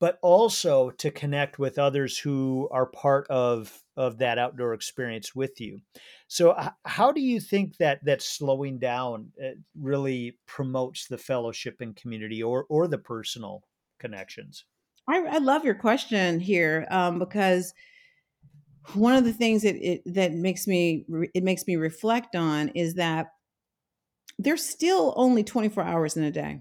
[0.04, 5.62] but also to connect with others who are part of of that outdoor experience with
[5.62, 5.80] you.
[6.28, 11.96] So, how do you think that that slowing down uh, really promotes the fellowship and
[11.96, 13.64] community, or or the personal
[13.98, 14.66] connections?
[15.08, 17.74] I, I love your question here um, because
[18.96, 22.96] one of the things that it, that makes me it makes me reflect on is
[22.96, 23.28] that
[24.38, 26.60] there's still only 24 hours in a day,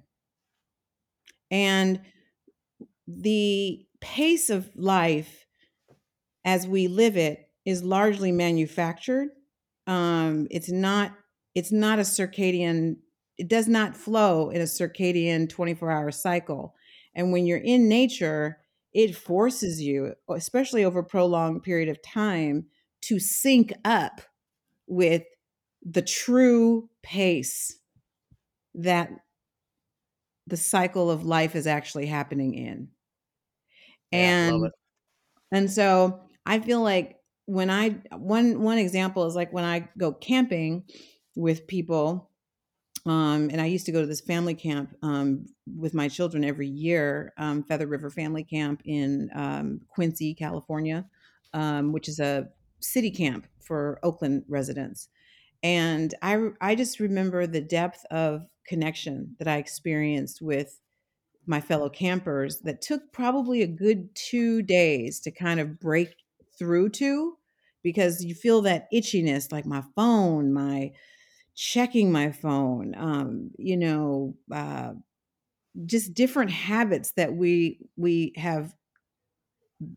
[1.50, 2.00] and
[3.20, 5.46] the pace of life
[6.44, 9.29] as we live it is largely manufactured.
[9.87, 11.12] Um, it's not
[11.55, 12.96] it's not a circadian
[13.38, 16.75] it does not flow in a circadian 24 hour cycle.
[17.14, 18.59] And when you're in nature,
[18.92, 22.66] it forces you, especially over a prolonged period of time,
[23.03, 24.20] to sync up
[24.87, 25.22] with
[25.83, 27.79] the true pace
[28.75, 29.11] that
[30.46, 32.88] the cycle of life is actually happening in.
[34.12, 34.70] Yeah, And
[35.53, 40.12] and so I feel like when I one one example is like when I go
[40.12, 40.85] camping
[41.37, 42.31] with people,
[43.07, 46.68] um, and I used to go to this family camp um, with my children every
[46.68, 51.09] year, um, Feather River Family Camp in um, Quincy, California,
[51.55, 55.09] um, which is a city camp for Oakland residents.
[55.62, 60.82] And I I just remember the depth of connection that I experienced with
[61.46, 66.14] my fellow campers that took probably a good two days to kind of break
[66.59, 67.37] through to
[67.83, 70.92] because you feel that itchiness like my phone my
[71.55, 74.92] checking my phone um you know uh
[75.87, 78.74] just different habits that we we have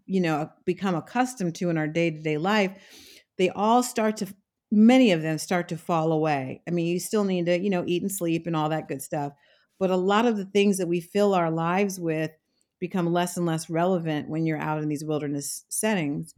[0.06, 4.28] you know become accustomed to in our day-to-day life they all start to
[4.72, 6.62] many of them start to fall away.
[6.68, 9.02] I mean you still need to you know eat and sleep and all that good
[9.02, 9.34] stuff
[9.80, 12.32] but a lot of the things that we fill our lives with
[12.80, 16.34] become less and less relevant when you're out in these wilderness settings.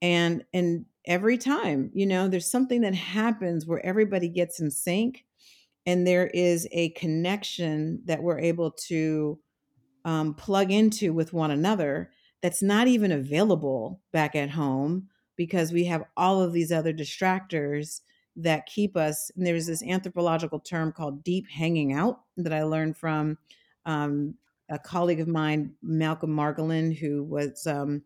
[0.00, 5.24] And and every time you know there's something that happens where everybody gets in sync
[5.84, 9.38] and there is a connection that we're able to
[10.04, 15.84] um, plug into with one another that's not even available back at home because we
[15.84, 18.00] have all of these other distractors
[18.36, 19.30] that keep us.
[19.36, 23.38] And there's this anthropological term called deep hanging out that I learned from
[23.86, 24.34] um,
[24.70, 28.02] a colleague of mine, Malcolm Margolin, who was um,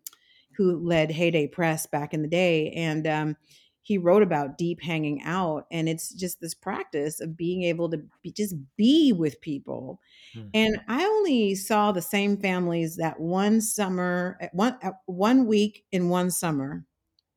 [0.57, 3.37] who led Heyday Press back in the day, and um,
[3.87, 8.03] he wrote about deep hanging out and it's just this practice of being able to
[8.21, 10.01] be, just be with people
[10.37, 10.49] mm-hmm.
[10.55, 15.85] and i only saw the same families that one summer at one at one week
[15.93, 16.85] in one summer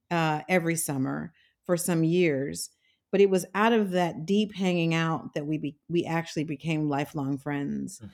[0.09, 1.31] uh, every summer
[1.67, 2.71] for some years
[3.11, 6.89] but it was out of that deep hanging out that we be, we actually became
[6.89, 8.07] lifelong friends mm-hmm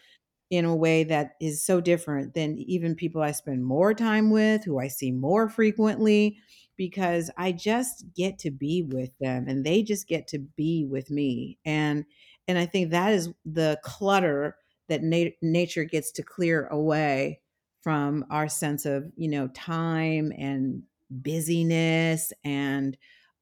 [0.49, 4.63] in a way that is so different than even people I spend more time with,
[4.63, 6.37] who I see more frequently
[6.77, 11.09] because I just get to be with them and they just get to be with
[11.09, 11.57] me.
[11.65, 12.05] And
[12.47, 17.41] and I think that is the clutter that nat- nature gets to clear away
[17.81, 22.95] from our sense of, you know, time and busyness and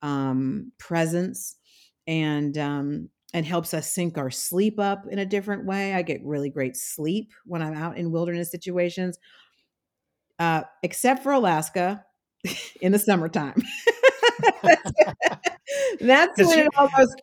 [0.03, 1.55] um, presence
[2.05, 5.93] and um, and helps us sync our sleep up in a different way.
[5.93, 9.17] I get really great sleep when I'm out in wilderness situations.
[10.39, 12.03] Uh, except for Alaska,
[12.81, 13.55] in the summertime.
[15.99, 17.15] that's when it all goes.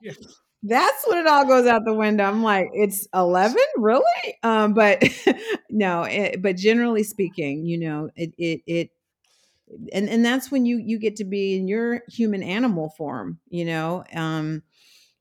[0.62, 2.24] That's when it all goes out the window.
[2.24, 4.04] I'm like, it's 11, really?
[4.42, 5.02] Um, but
[5.70, 8.90] no, it, but generally speaking, you know, it it it
[9.92, 13.64] and and that's when you you get to be in your human animal form, you
[13.64, 14.04] know.
[14.14, 14.62] Um,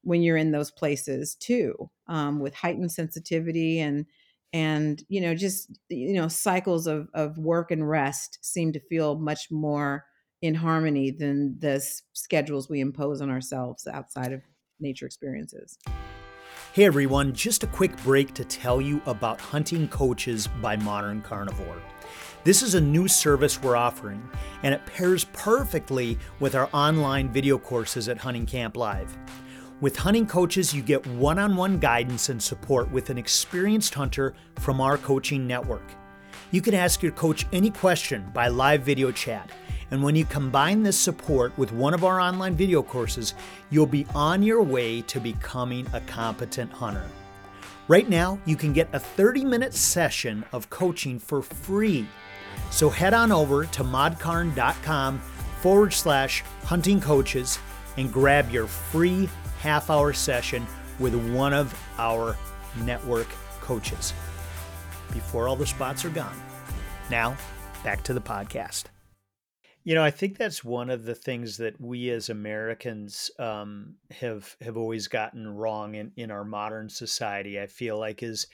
[0.01, 4.05] when you're in those places too, um, with heightened sensitivity and
[4.53, 9.19] and you know just you know cycles of of work and rest seem to feel
[9.19, 10.05] much more
[10.41, 11.83] in harmony than the
[12.13, 14.41] schedules we impose on ourselves outside of
[14.79, 15.77] nature experiences.
[16.71, 21.81] Hey everyone, just a quick break to tell you about Hunting Coaches by Modern Carnivore.
[22.49, 24.27] This is a new service we're offering,
[24.63, 29.15] and it pairs perfectly with our online video courses at Hunting Camp Live.
[29.81, 34.33] With hunting coaches, you get one on one guidance and support with an experienced hunter
[34.55, 35.91] from our coaching network.
[36.49, 39.51] You can ask your coach any question by live video chat.
[39.91, 43.35] And when you combine this support with one of our online video courses,
[43.69, 47.05] you'll be on your way to becoming a competent hunter.
[47.87, 52.07] Right now, you can get a 30 minute session of coaching for free.
[52.71, 55.19] So head on over to modcarn.com
[55.61, 57.59] forward slash hunting coaches
[57.97, 60.65] and grab your free half hour session
[60.99, 62.37] with one of our
[62.83, 63.27] network
[63.61, 64.13] coaches
[65.11, 66.35] before all the spots are gone.
[67.09, 67.35] Now,
[67.83, 68.85] back to the podcast.
[69.83, 74.55] You know, I think that's one of the things that we as Americans um, have
[74.61, 77.59] have always gotten wrong in, in our modern society.
[77.59, 78.47] I feel like is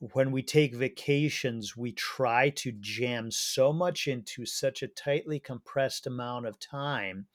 [0.00, 6.06] when we take vacations, we try to jam so much into such a tightly compressed
[6.06, 7.26] amount of time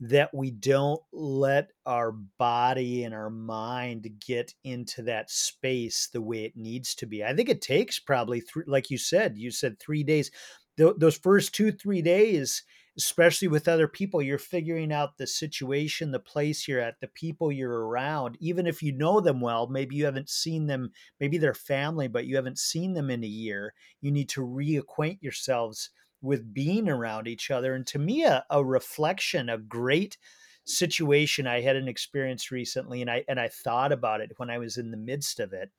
[0.00, 6.44] that we don't let our body and our mind get into that space the way
[6.44, 7.24] it needs to be.
[7.24, 10.30] I think it takes probably three, like you said, you said three days.
[10.76, 12.62] Th- those first two, three days,
[12.98, 17.52] especially with other people, you're figuring out the situation, the place you're at, the people
[17.52, 18.36] you're around.
[18.40, 20.90] Even if you know them well, maybe you haven't seen them,
[21.20, 23.72] maybe they're family, but you haven't seen them in a year.
[24.00, 25.90] You need to reacquaint yourselves
[26.20, 27.74] with being around each other.
[27.74, 30.18] And to me, a, a reflection, a great
[30.64, 34.58] situation I had an experience recently, and I and I thought about it when I
[34.58, 35.70] was in the midst of it.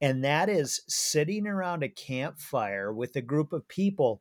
[0.00, 4.20] And that is sitting around a campfire with a group of people,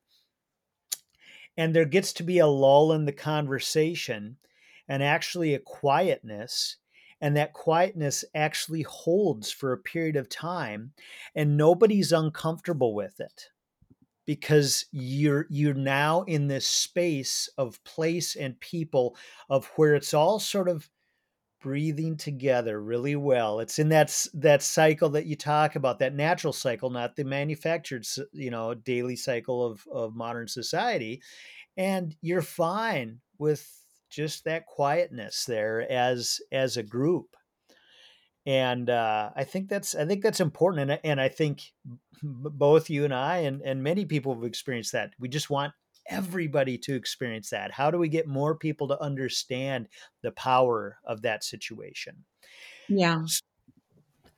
[1.58, 4.38] and there gets to be a lull in the conversation
[4.88, 6.78] and actually a quietness
[7.22, 10.92] and that quietness actually holds for a period of time
[11.34, 13.50] and nobody's uncomfortable with it
[14.26, 19.16] because you're you're now in this space of place and people
[19.50, 20.90] of where it's all sort of
[21.66, 23.60] breathing together really well.
[23.60, 28.06] It's in that that cycle that you talk about that natural cycle not the manufactured
[28.34, 31.24] you know daily cycle of of modern society.
[31.76, 33.68] And you're fine with
[34.12, 37.36] just that quietness there as as a group.
[38.46, 41.64] And uh, I think that's I think that's important, and and I think
[42.22, 45.14] both you and I and and many people have experienced that.
[45.20, 45.74] We just want
[46.10, 47.72] everybody to experience that.
[47.72, 49.88] How do we get more people to understand
[50.22, 52.24] the power of that situation?
[52.88, 53.26] Yeah.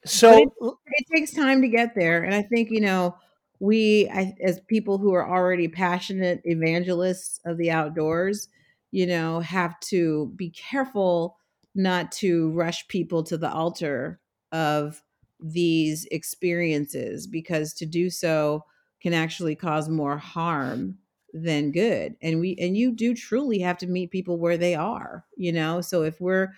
[0.05, 3.15] So it, it, takes time to get there, and I think you know
[3.59, 8.47] we I, as people who are already passionate evangelists of the outdoors,
[8.91, 11.37] you know, have to be careful
[11.75, 14.19] not to rush people to the altar
[14.51, 15.01] of
[15.39, 18.63] these experiences because to do so
[19.01, 20.97] can actually cause more harm
[21.43, 25.25] than good and we and you do truly have to meet people where they are
[25.37, 25.81] you know?
[25.81, 26.49] So if we're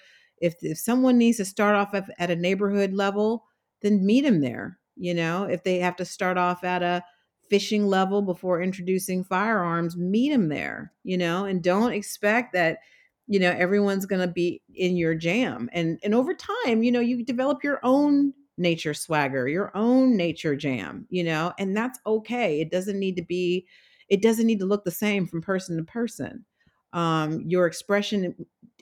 [0.41, 3.45] if if someone needs to start off at, at a neighborhood level
[3.81, 5.43] then meet them there you know?
[5.45, 7.03] If they have to start off at a
[7.49, 11.45] fishing level before introducing firearms meet them there you know?
[11.45, 12.79] And don't expect that
[13.27, 16.99] you know everyone's going to be in your jam and and over time you know
[16.99, 21.53] you develop your own nature swagger your own nature jam you know?
[21.59, 23.67] And that's okay it doesn't need to be
[24.09, 26.45] it doesn't need to look the same from person to person.
[26.93, 28.35] Um your expression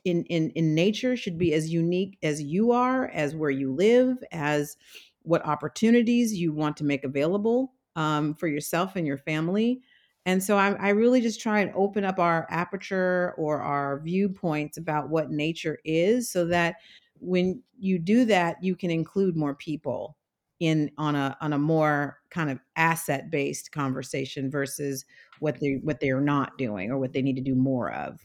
[0.05, 4.17] in in in nature should be as unique as you are as where you live
[4.31, 4.77] as
[5.23, 9.81] what opportunities you want to make available um, for yourself and your family.
[10.25, 14.77] And so I, I really just try and open up our aperture or our viewpoints
[14.77, 16.75] about what nature is so that
[17.19, 20.15] when you do that, you can include more people
[20.59, 25.05] in on a on a more kind of asset based conversation versus
[25.39, 28.19] what they what they're not doing or what they need to do more of.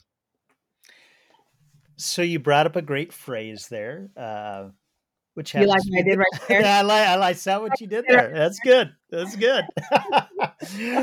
[1.96, 4.68] So you brought up a great phrase there, uh,
[5.34, 6.62] which you like what I did right there.
[6.62, 8.30] yeah, I like I like saw what you did there.
[8.34, 8.92] That's good.
[9.10, 9.64] That's good.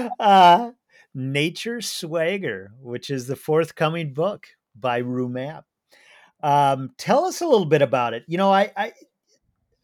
[0.20, 0.72] uh,
[1.14, 5.66] Nature Swagger, which is the forthcoming book by Rue Mapp.
[6.42, 8.24] Um, tell us a little bit about it.
[8.28, 8.94] You know, I, I,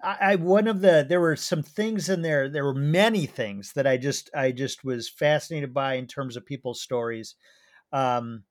[0.05, 2.49] I, one of the there were some things in there.
[2.49, 6.45] There were many things that I just I just was fascinated by in terms of
[6.45, 7.35] people's stories.
[7.91, 8.43] Um,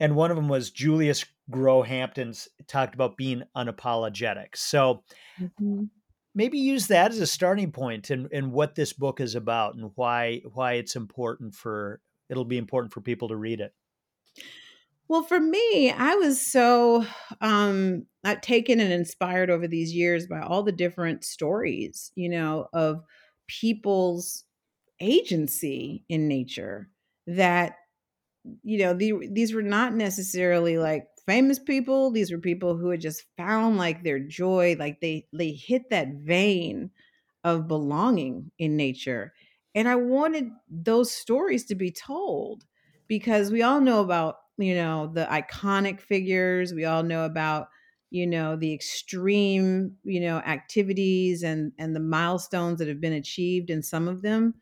[0.00, 4.54] and one of them was Julius Grohampton's talked about being unapologetic.
[4.54, 5.02] So
[5.40, 5.84] mm-hmm
[6.38, 9.90] maybe use that as a starting point in, in what this book is about and
[9.96, 13.74] why why it's important for it'll be important for people to read it
[15.08, 17.04] well for me i was so
[17.40, 18.06] um
[18.42, 23.02] taken and inspired over these years by all the different stories you know of
[23.46, 24.44] people's
[25.00, 26.90] agency in nature
[27.26, 27.76] that
[28.62, 32.10] you know the, these were not necessarily like famous people.
[32.10, 36.08] These were people who had just found like their joy like they they hit that
[36.14, 36.90] vein
[37.44, 39.32] of belonging in nature.
[39.74, 42.64] And i wanted those stories to be told
[43.06, 47.68] because we all know about you know the iconic figures we all know about
[48.10, 53.70] you know the extreme you know activities and and the milestones that have been achieved
[53.70, 54.54] in some of them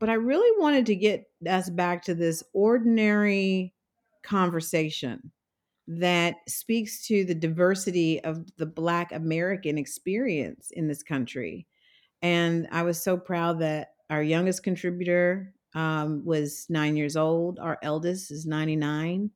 [0.00, 3.72] but i really wanted to get us back to this ordinary
[4.22, 5.32] conversation
[5.88, 11.66] that speaks to the diversity of the Black American experience in this country.
[12.22, 17.78] And I was so proud that our youngest contributor um, was nine years old, our
[17.82, 19.30] eldest is 99.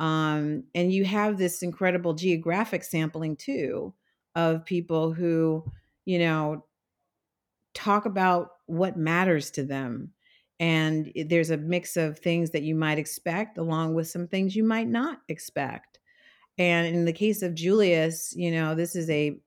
[0.00, 3.94] Um, and you have this incredible geographic sampling too
[4.34, 5.64] of people who,
[6.04, 6.64] you know,
[7.74, 10.12] talk about what matters to them.
[10.58, 14.64] And there's a mix of things that you might expect, along with some things you
[14.64, 15.98] might not expect.
[16.58, 19.38] And in the case of Julius, you know, this is a,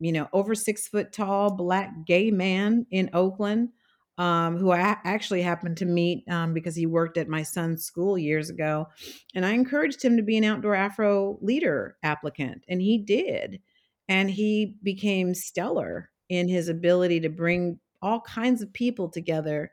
[0.00, 3.70] you know, over six foot tall black gay man in Oakland
[4.18, 8.18] um, who I actually happened to meet um, because he worked at my son's school
[8.18, 8.88] years ago.
[9.34, 13.60] And I encouraged him to be an outdoor Afro leader applicant, and he did.
[14.08, 19.70] And he became stellar in his ability to bring all kinds of people together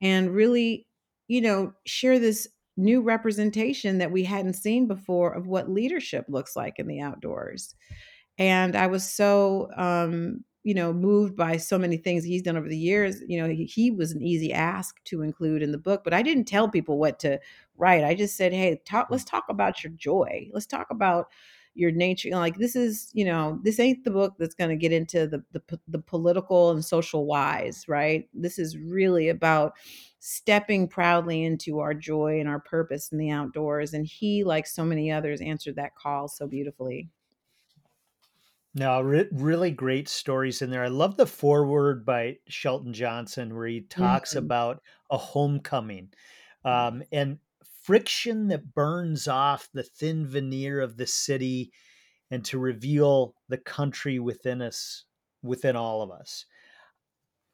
[0.00, 0.86] and really,
[1.28, 6.56] you know, share this new representation that we hadn't seen before of what leadership looks
[6.56, 7.74] like in the outdoors.
[8.38, 12.68] And I was so, um, you know, moved by so many things he's done over
[12.68, 13.20] the years.
[13.26, 16.22] You know, he, he, was an easy ask to include in the book, but I
[16.22, 17.40] didn't tell people what to
[17.76, 18.04] write.
[18.04, 19.10] I just said, hey, talk, mm.
[19.10, 20.48] let's talk about your joy.
[20.52, 21.28] Let's talk about
[21.74, 24.68] your nature you know, like this is you know this ain't the book that's going
[24.68, 29.72] to get into the, the the political and social whys right this is really about
[30.18, 34.84] stepping proudly into our joy and our purpose in the outdoors and he like so
[34.84, 37.08] many others answered that call so beautifully
[38.74, 40.84] no, re- really great stories in there.
[40.84, 44.46] I love the foreword by Shelton Johnson where he talks mm-hmm.
[44.46, 46.08] about a homecoming
[46.64, 47.38] um, and
[47.82, 51.72] friction that burns off the thin veneer of the city
[52.30, 55.04] and to reveal the country within us,
[55.42, 56.46] within all of us.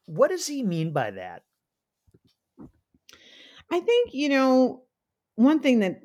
[0.05, 1.43] What does he mean by that?
[3.71, 4.83] I think, you know,
[5.35, 5.99] one thing that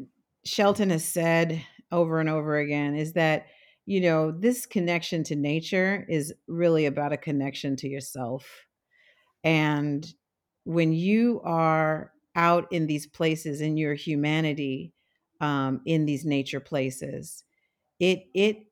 [0.45, 3.47] Shelton has said over and over again is that,
[3.87, 8.67] you know, this connection to nature is really about a connection to yourself.
[9.43, 10.07] And
[10.65, 14.93] when you are out in these places in your humanity
[15.41, 17.45] um, in these nature places
[18.01, 18.67] it it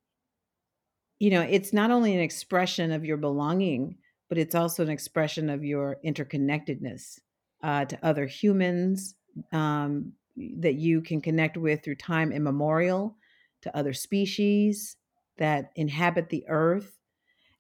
[1.19, 3.97] you know it's not only an expression of your belonging
[4.29, 7.19] but it's also an expression of your interconnectedness
[7.63, 9.15] uh, to other humans
[9.53, 13.17] um, that you can connect with through time immemorial
[13.61, 14.97] to other species
[15.39, 16.99] that inhabit the earth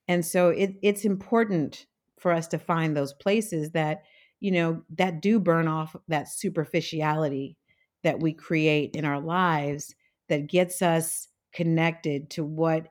[0.08, 1.86] and so it, it's important
[2.18, 4.02] for us to find those places that
[4.42, 7.56] you know, that do burn off that superficiality
[8.02, 9.94] that we create in our lives
[10.28, 12.88] that gets us connected to what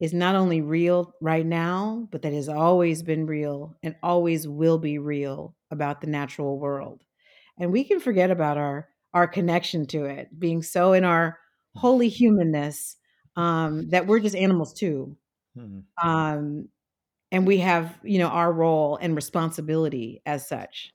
[0.00, 4.78] is not only real right now, but that has always been real and always will
[4.78, 7.02] be real about the natural world.
[7.58, 11.38] And we can forget about our our connection to it, being so in our
[11.74, 12.96] holy humanness
[13.36, 15.16] um, that we're just animals too.
[15.56, 16.08] Mm-hmm.
[16.08, 16.68] Um,
[17.32, 20.92] and we have, you know, our role and responsibility as such.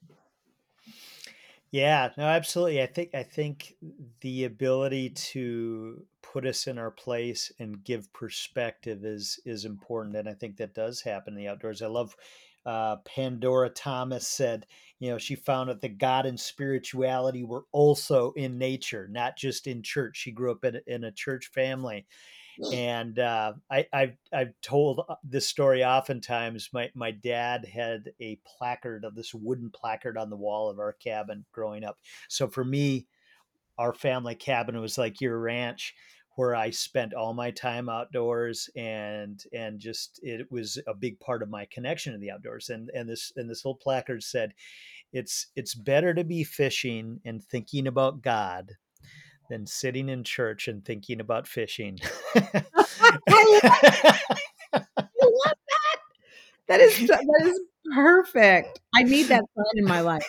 [1.71, 2.81] Yeah, no, absolutely.
[2.81, 3.75] I think I think
[4.19, 10.27] the ability to put us in our place and give perspective is is important, and
[10.27, 11.81] I think that does happen in the outdoors.
[11.81, 12.15] I love
[12.65, 14.65] uh, Pandora Thomas said,
[14.99, 19.67] you know, she found out that God and spirituality were also in nature, not just
[19.67, 20.17] in church.
[20.17, 22.05] She grew up in, in a church family,
[22.71, 26.69] and uh, I, I've I've told uh, this story oftentimes.
[26.71, 30.93] My my dad had a placard of this wooden placard on the wall of our
[30.93, 31.97] cabin growing up.
[32.29, 33.07] So for me,
[33.77, 35.95] our family cabin was like your ranch,
[36.35, 41.43] where I spent all my time outdoors, and and just it was a big part
[41.43, 42.69] of my connection to the outdoors.
[42.69, 44.53] And and this and this little placard said,
[45.13, 48.71] "It's it's better to be fishing and thinking about God."
[49.49, 51.99] than sitting in church and thinking about fishing.
[56.71, 56.79] That.
[56.79, 57.59] That is that is
[57.93, 58.79] perfect.
[58.95, 60.25] I need that sign in my life.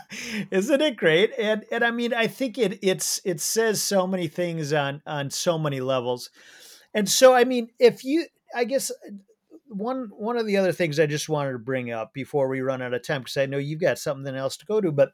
[0.50, 1.32] Isn't it great?
[1.38, 5.30] And and I mean, I think it it's it says so many things on on
[5.30, 6.30] so many levels.
[6.94, 8.90] And so I mean, if you I guess
[9.68, 12.82] one one of the other things I just wanted to bring up before we run
[12.82, 15.12] out of time because I know you've got something else to go to, but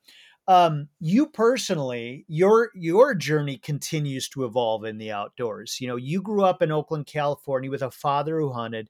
[0.49, 5.79] um, you personally, your your journey continues to evolve in the outdoors.
[5.81, 8.89] You know, you grew up in Oakland, California, with a father who hunted.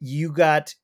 [0.00, 0.74] You got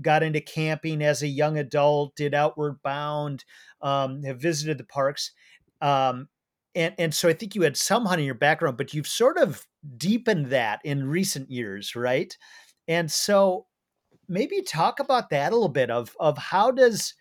[0.00, 3.44] got into camping as a young adult, did Outward Bound,
[3.80, 5.32] um, have visited the parks,
[5.80, 6.28] um,
[6.74, 9.38] and and so I think you had some hunting in your background, but you've sort
[9.38, 12.36] of deepened that in recent years, right?
[12.88, 13.66] And so
[14.28, 17.14] maybe talk about that a little bit of of how does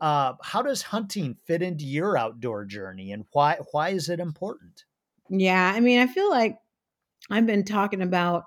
[0.00, 4.84] uh, how does hunting fit into your outdoor journey, and why why is it important?
[5.30, 6.58] Yeah, I mean, I feel like
[7.30, 8.44] I've been talking about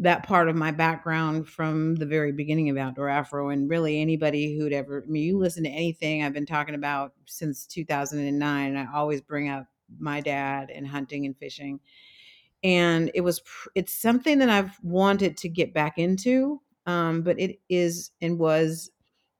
[0.00, 4.56] that part of my background from the very beginning of Outdoor Afro, and really anybody
[4.56, 8.86] who'd ever, I mean, you listen to anything I've been talking about since 2009, I
[8.94, 9.66] always bring up
[9.98, 11.80] my dad and hunting and fishing.
[12.64, 13.42] And it was,
[13.74, 18.90] it's something that I've wanted to get back into, um, but it is and was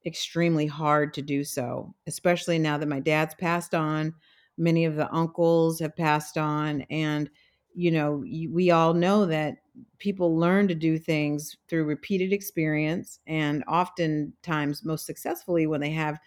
[0.05, 4.13] extremely hard to do so, especially now that my dad's passed on.
[4.59, 6.81] Many of the uncles have passed on.
[6.91, 7.31] And,
[7.73, 9.57] you know, we all know that
[9.99, 16.19] people learn to do things through repeated experience and oftentimes most successfully when they have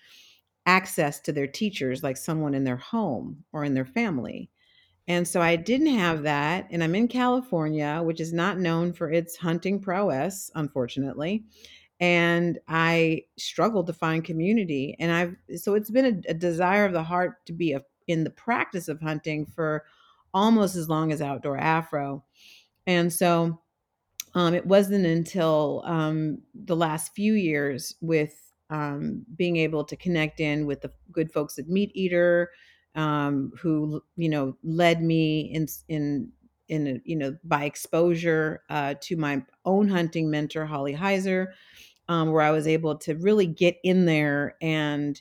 [0.66, 4.50] access to their teachers, like someone in their home or in their family.
[5.06, 6.66] And so I didn't have that.
[6.70, 11.44] And I'm in California, which is not known for its hunting prowess, unfortunately
[12.00, 14.96] and I struggled to find community.
[14.98, 18.24] And I've so it's been a, a desire of the heart to be a, in
[18.24, 19.84] the practice of hunting for
[20.34, 22.24] almost as long as outdoor Afro.
[22.86, 23.60] And so
[24.34, 30.40] um, it wasn't until um, the last few years with um, being able to connect
[30.40, 32.50] in with the good folks at Meat Eater,
[32.96, 36.32] um, who you know led me in in
[36.68, 41.48] in you know by exposure uh, to my own hunting mentor Holly Heiser,
[42.08, 45.20] um, where I was able to really get in there and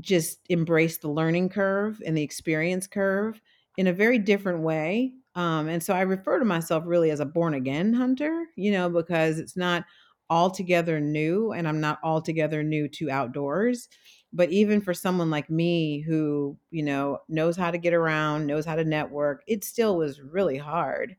[0.00, 3.40] just embrace the learning curve and the experience curve
[3.76, 5.12] in a very different way.
[5.34, 8.90] Um, and so I refer to myself really as a born again hunter, you know,
[8.90, 9.84] because it's not
[10.28, 13.88] altogether new and I'm not altogether new to outdoors.
[14.32, 18.64] But even for someone like me who, you know, knows how to get around, knows
[18.64, 21.16] how to network, it still was really hard.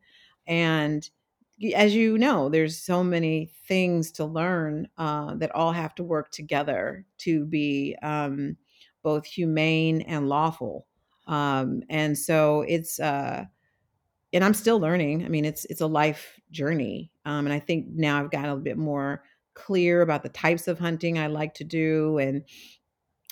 [0.48, 1.10] And
[1.76, 6.32] as you know, there's so many things to learn uh, that all have to work
[6.32, 8.58] together to be um,
[9.04, 10.88] both humane and lawful.
[11.32, 13.46] Um, and so it's, uh,
[14.34, 15.26] and I'm still learning.
[15.26, 18.58] I mean, it's it's a life journey, um, and I think now I've gotten a
[18.58, 19.24] bit more
[19.56, 22.44] clear about the types of hunting I like to do, and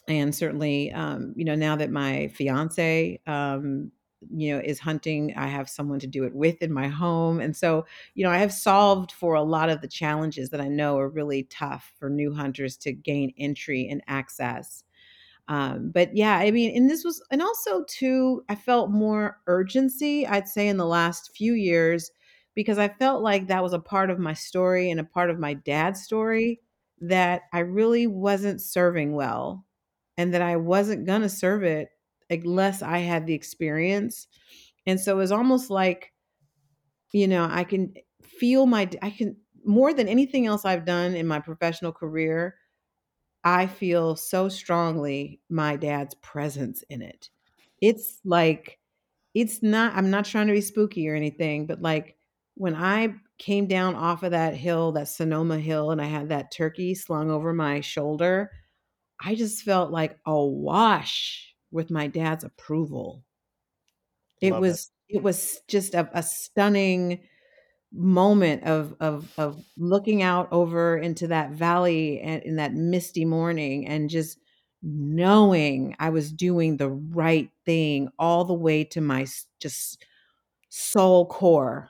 [0.07, 3.91] and certainly, um, you know, now that my fiance um,
[4.35, 7.55] you know is hunting i have someone to do it with in my home and
[7.55, 7.85] so
[8.15, 11.07] you know i have solved for a lot of the challenges that i know are
[11.07, 14.83] really tough for new hunters to gain entry and access
[15.49, 20.25] um, but yeah i mean and this was and also too i felt more urgency
[20.27, 22.11] i'd say in the last few years
[22.55, 25.39] because i felt like that was a part of my story and a part of
[25.39, 26.61] my dad's story
[27.01, 29.65] that i really wasn't serving well
[30.17, 31.89] and that i wasn't going to serve it
[32.29, 34.27] unless I had the experience.
[34.85, 36.13] And so it was almost like,
[37.13, 37.93] you know, I can
[38.23, 42.55] feel my, I can, more than anything else I've done in my professional career,
[43.43, 47.29] I feel so strongly my dad's presence in it.
[47.81, 48.79] It's like,
[49.33, 52.17] it's not, I'm not trying to be spooky or anything, but like
[52.55, 56.51] when I came down off of that hill, that Sonoma hill, and I had that
[56.51, 58.51] turkey slung over my shoulder,
[59.23, 63.23] I just felt like awash with my dad's approval.
[64.41, 64.67] It Love it.
[64.67, 67.21] was it was just a, a stunning
[67.91, 73.87] moment of of of looking out over into that valley and in that misty morning
[73.87, 74.37] and just
[74.83, 79.25] knowing I was doing the right thing all the way to my
[79.59, 80.05] just
[80.69, 81.89] soul core,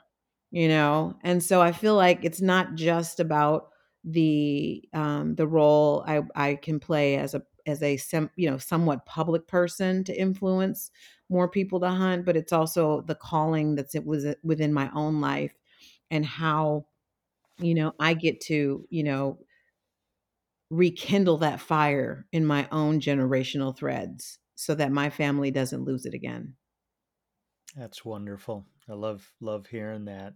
[0.50, 1.16] you know?
[1.22, 3.68] And so I feel like it's not just about
[4.04, 8.56] the um the role I I can play as a as a sem, you know
[8.58, 10.90] somewhat public person to influence
[11.28, 15.20] more people to hunt, but it's also the calling that's it was within my own
[15.20, 15.52] life
[16.10, 16.86] and how
[17.58, 19.38] you know I get to you know
[20.70, 26.14] rekindle that fire in my own generational threads so that my family doesn't lose it
[26.14, 26.54] again.
[27.76, 28.66] That's wonderful.
[28.88, 30.34] I love love hearing that.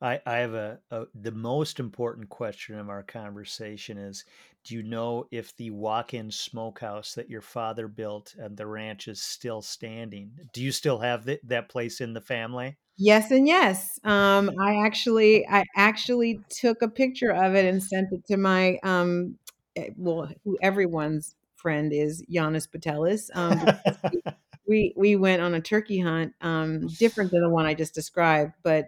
[0.00, 4.24] I, I have a, a the most important question of our conversation is
[4.64, 9.20] do you know if the walk-in smokehouse that your father built at the ranch is
[9.20, 10.32] still standing?
[10.52, 12.76] Do you still have th- that place in the family?
[12.96, 13.98] Yes and yes.
[14.04, 18.78] Um, I actually I actually took a picture of it and sent it to my
[18.82, 19.38] um
[19.76, 23.30] eh, well, who everyone's friend is Janis Putelis.
[23.34, 23.66] Um,
[24.12, 24.22] we,
[24.68, 28.52] we we went on a turkey hunt, um, different than the one I just described,
[28.62, 28.86] but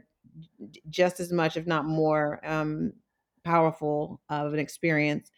[0.89, 2.93] just as much, if not more, um,
[3.45, 5.31] powerful of an experience.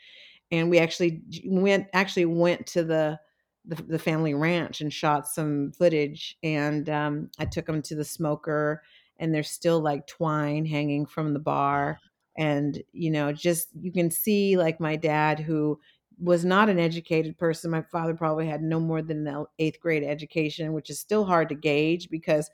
[0.51, 3.19] And we actually went actually went to the
[3.67, 8.05] the, the family ranch and shot some footage and um, i took them to the
[8.05, 8.83] smoker
[9.19, 11.99] and there's still like twine hanging from the bar.
[12.37, 15.79] And you know just you can see like my dad who
[16.21, 17.71] was not an educated person.
[17.71, 21.49] My father probably had no more than an eighth grade education which is still hard
[21.49, 22.51] to gauge because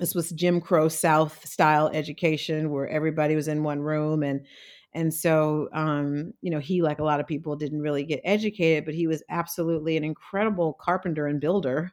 [0.00, 4.44] this was Jim Crow South style education where everybody was in one room and
[4.92, 8.84] and so um, you know he like a lot of people didn't really get educated
[8.84, 11.92] but he was absolutely an incredible carpenter and builder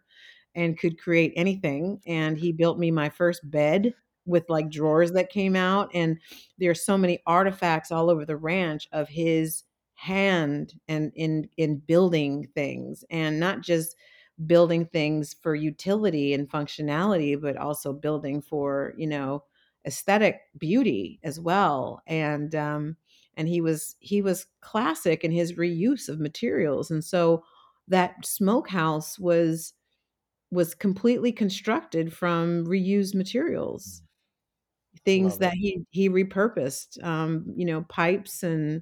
[0.57, 2.01] and could create anything.
[2.07, 3.93] And he built me my first bed
[4.25, 6.19] with like drawers that came out and
[6.57, 12.47] there's so many artifacts all over the ranch of his hand and in in building
[12.55, 13.05] things.
[13.09, 13.95] And not just
[14.45, 19.43] building things for utility and functionality, but also building for, you know,
[19.85, 22.01] aesthetic beauty as well.
[22.07, 22.97] And um
[23.35, 26.91] and he was he was classic in his reuse of materials.
[26.91, 27.43] And so
[27.87, 29.73] that smokehouse was
[30.51, 34.01] was completely constructed from reused materials
[35.05, 35.57] things Love that it.
[35.57, 38.81] he he repurposed um you know pipes and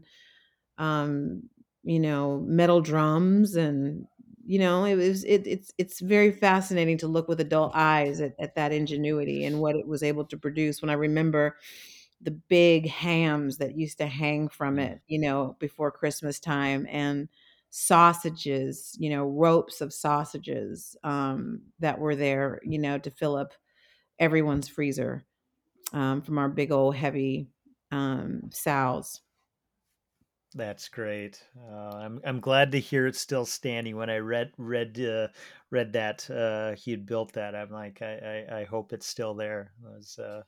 [0.78, 1.44] um,
[1.84, 4.06] you know, metal drums and
[4.46, 8.36] you know, it was it, it's it's very fascinating to look with adult eyes at,
[8.40, 10.82] at that ingenuity and what it was able to produce.
[10.82, 11.58] When I remember
[12.22, 14.80] the big hams that used to hang from Mm.
[14.80, 17.30] it, you know, before Christmas time and
[17.70, 23.54] sausages, you know, ropes of sausages um, that were there, you know, to fill up
[24.20, 25.26] everyone's freezer
[25.94, 27.50] um, from our big old heavy
[27.92, 29.22] um, sows.
[30.56, 31.44] That's great.
[31.70, 33.98] Uh, I'm I'm glad to hear it's still standing.
[33.98, 35.28] When I read read uh,
[35.70, 39.34] read that uh, he had built that, I'm like, I, I, I hope it's still
[39.34, 39.74] there.
[39.84, 40.44] It was uh,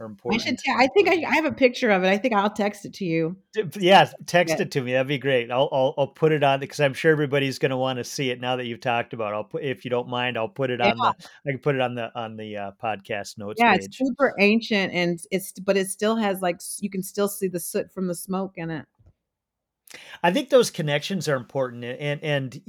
[0.00, 0.48] are I should.
[0.48, 0.60] important.
[0.76, 2.08] I think I, I have a picture of it.
[2.08, 3.36] I think I'll text it to you.
[3.54, 4.92] Yeah, Yeah, text it to me.
[4.92, 5.50] That'd be great.
[5.50, 8.30] I'll I'll, I'll put it on because I'm sure everybody's going to want to see
[8.30, 9.32] it now that you've talked about.
[9.32, 9.36] It.
[9.36, 11.14] I'll put if you don't mind, I'll put it yeah, on the
[11.46, 13.74] I can put it on the on the uh, podcast notes yeah.
[13.74, 17.60] It's super ancient, and it's but it still has like you can still see the
[17.60, 18.86] soot from the smoke in it.
[20.22, 22.60] I think those connections are important, and and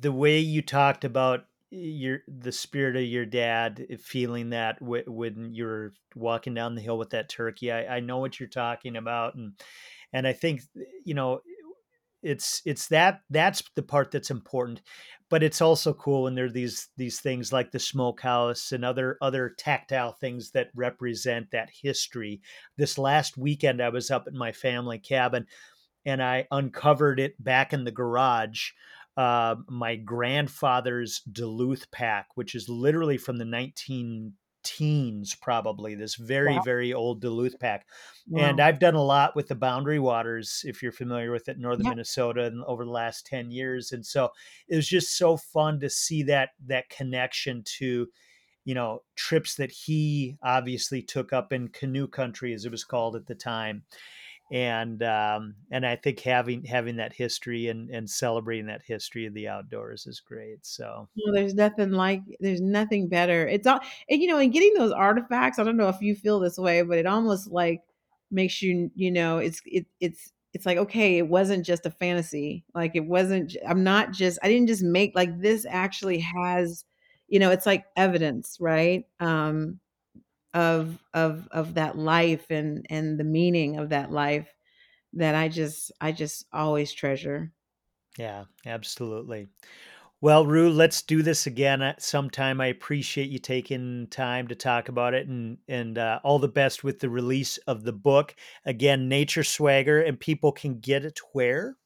[0.00, 5.04] the way you talked about your the spirit of your dad eh, feeling that w-
[5.06, 7.72] when you're walking down the hill with that turkey.
[7.72, 9.52] I, I know what you're talking about, and
[10.12, 10.62] and I think
[11.04, 11.40] you know
[12.22, 14.80] it's it's that that's the part that's important
[15.28, 19.18] but it's also cool when there are these these things like the smokehouse and other
[19.20, 22.40] other tactile things that represent that history
[22.76, 25.44] this last weekend i was up at my family cabin
[26.04, 28.70] and I uncovered it back in the garage.
[29.16, 34.32] Uh, my grandfather's Duluth pack, which is literally from the 19
[34.64, 37.86] teens, probably this very, Wow, very old Duluth pack.
[38.34, 38.60] And.
[38.60, 41.90] I've done a lot with the Boundary Waters, if you're familiar with it, northern Yeah,
[41.90, 43.92] Minnesota, and over the last 10 years.
[43.92, 44.30] And so
[44.68, 48.08] it was just so fun to see that that connection to
[48.64, 53.16] you know trips that he obviously took up in canoe country as it was called
[53.16, 53.82] at the time
[54.52, 59.32] and um, and I think having having that history and and celebrating that history of
[59.32, 60.58] the outdoors is great.
[60.66, 63.48] So well, there's nothing like there's nothing better.
[63.48, 63.80] It's all
[64.10, 65.58] and you know, and getting those artifacts.
[65.58, 67.80] I don't know if you feel this way, but it almost like
[68.30, 72.64] makes you you know it's it it's it's like okay it wasn't just a fantasy
[72.74, 76.84] like it wasn't i'm not just i didn't just make like this actually has
[77.28, 79.78] you know it's like evidence right um
[80.54, 84.48] of of of that life and and the meaning of that life
[85.14, 87.52] that I just I just always treasure.
[88.18, 89.48] Yeah, absolutely.
[90.20, 92.60] Well, Rue, let's do this again at sometime.
[92.60, 96.84] I appreciate you taking time to talk about it, and and uh, all the best
[96.84, 98.36] with the release of the book.
[98.64, 101.76] Again, Nature Swagger, and people can get it where?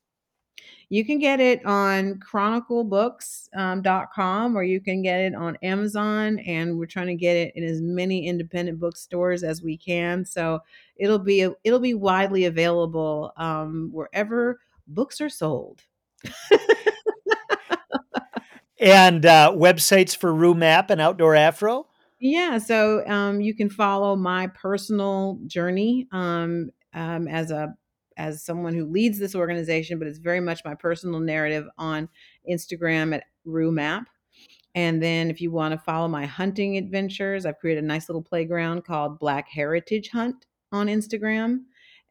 [0.88, 6.38] You can get it on chroniclebooks.com um, or you can get it on Amazon.
[6.40, 10.24] And we're trying to get it in as many independent bookstores as we can.
[10.24, 10.61] So
[10.96, 15.82] it'll be it'll be widely available um, wherever books are sold.
[18.80, 21.88] and uh, websites for Rue Mapp and Outdoor Afro?
[22.18, 27.74] Yeah, so um, you can follow my personal journey um, um, as a
[28.16, 32.08] as someone who leads this organization, but it's very much my personal narrative on
[32.50, 34.08] Instagram at Rue Mapp.
[34.74, 38.22] And then if you want to follow my hunting adventures, I've created a nice little
[38.22, 41.60] playground called Black Heritage Hunt on Instagram.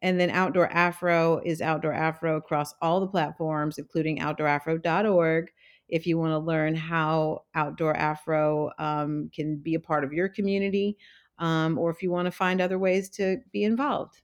[0.02, 5.50] And then Outdoor Afro is Outdoor Afro across all the platforms, including outdoorafro.org.
[5.88, 10.28] If you want to learn how Outdoor Afro um, can be a part of your
[10.28, 10.98] community,
[11.38, 14.22] um, or if you want to find other ways to be involved.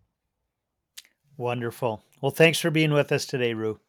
[1.36, 2.02] Wonderful.
[2.20, 3.80] Well, thanks for being with us today, Rue.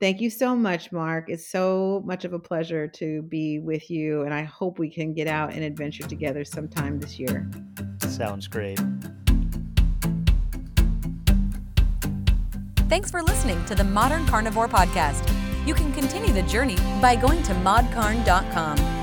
[0.00, 1.28] Thank you so much, Mark.
[1.28, 5.12] It's so much of a pleasure to be with you, and I hope we can
[5.12, 7.50] get out and adventure together sometime this year.
[8.06, 8.78] Sounds great.
[12.88, 15.28] Thanks for listening to the Modern Carnivore Podcast.
[15.66, 18.97] You can continue the journey by going to modcarn.com.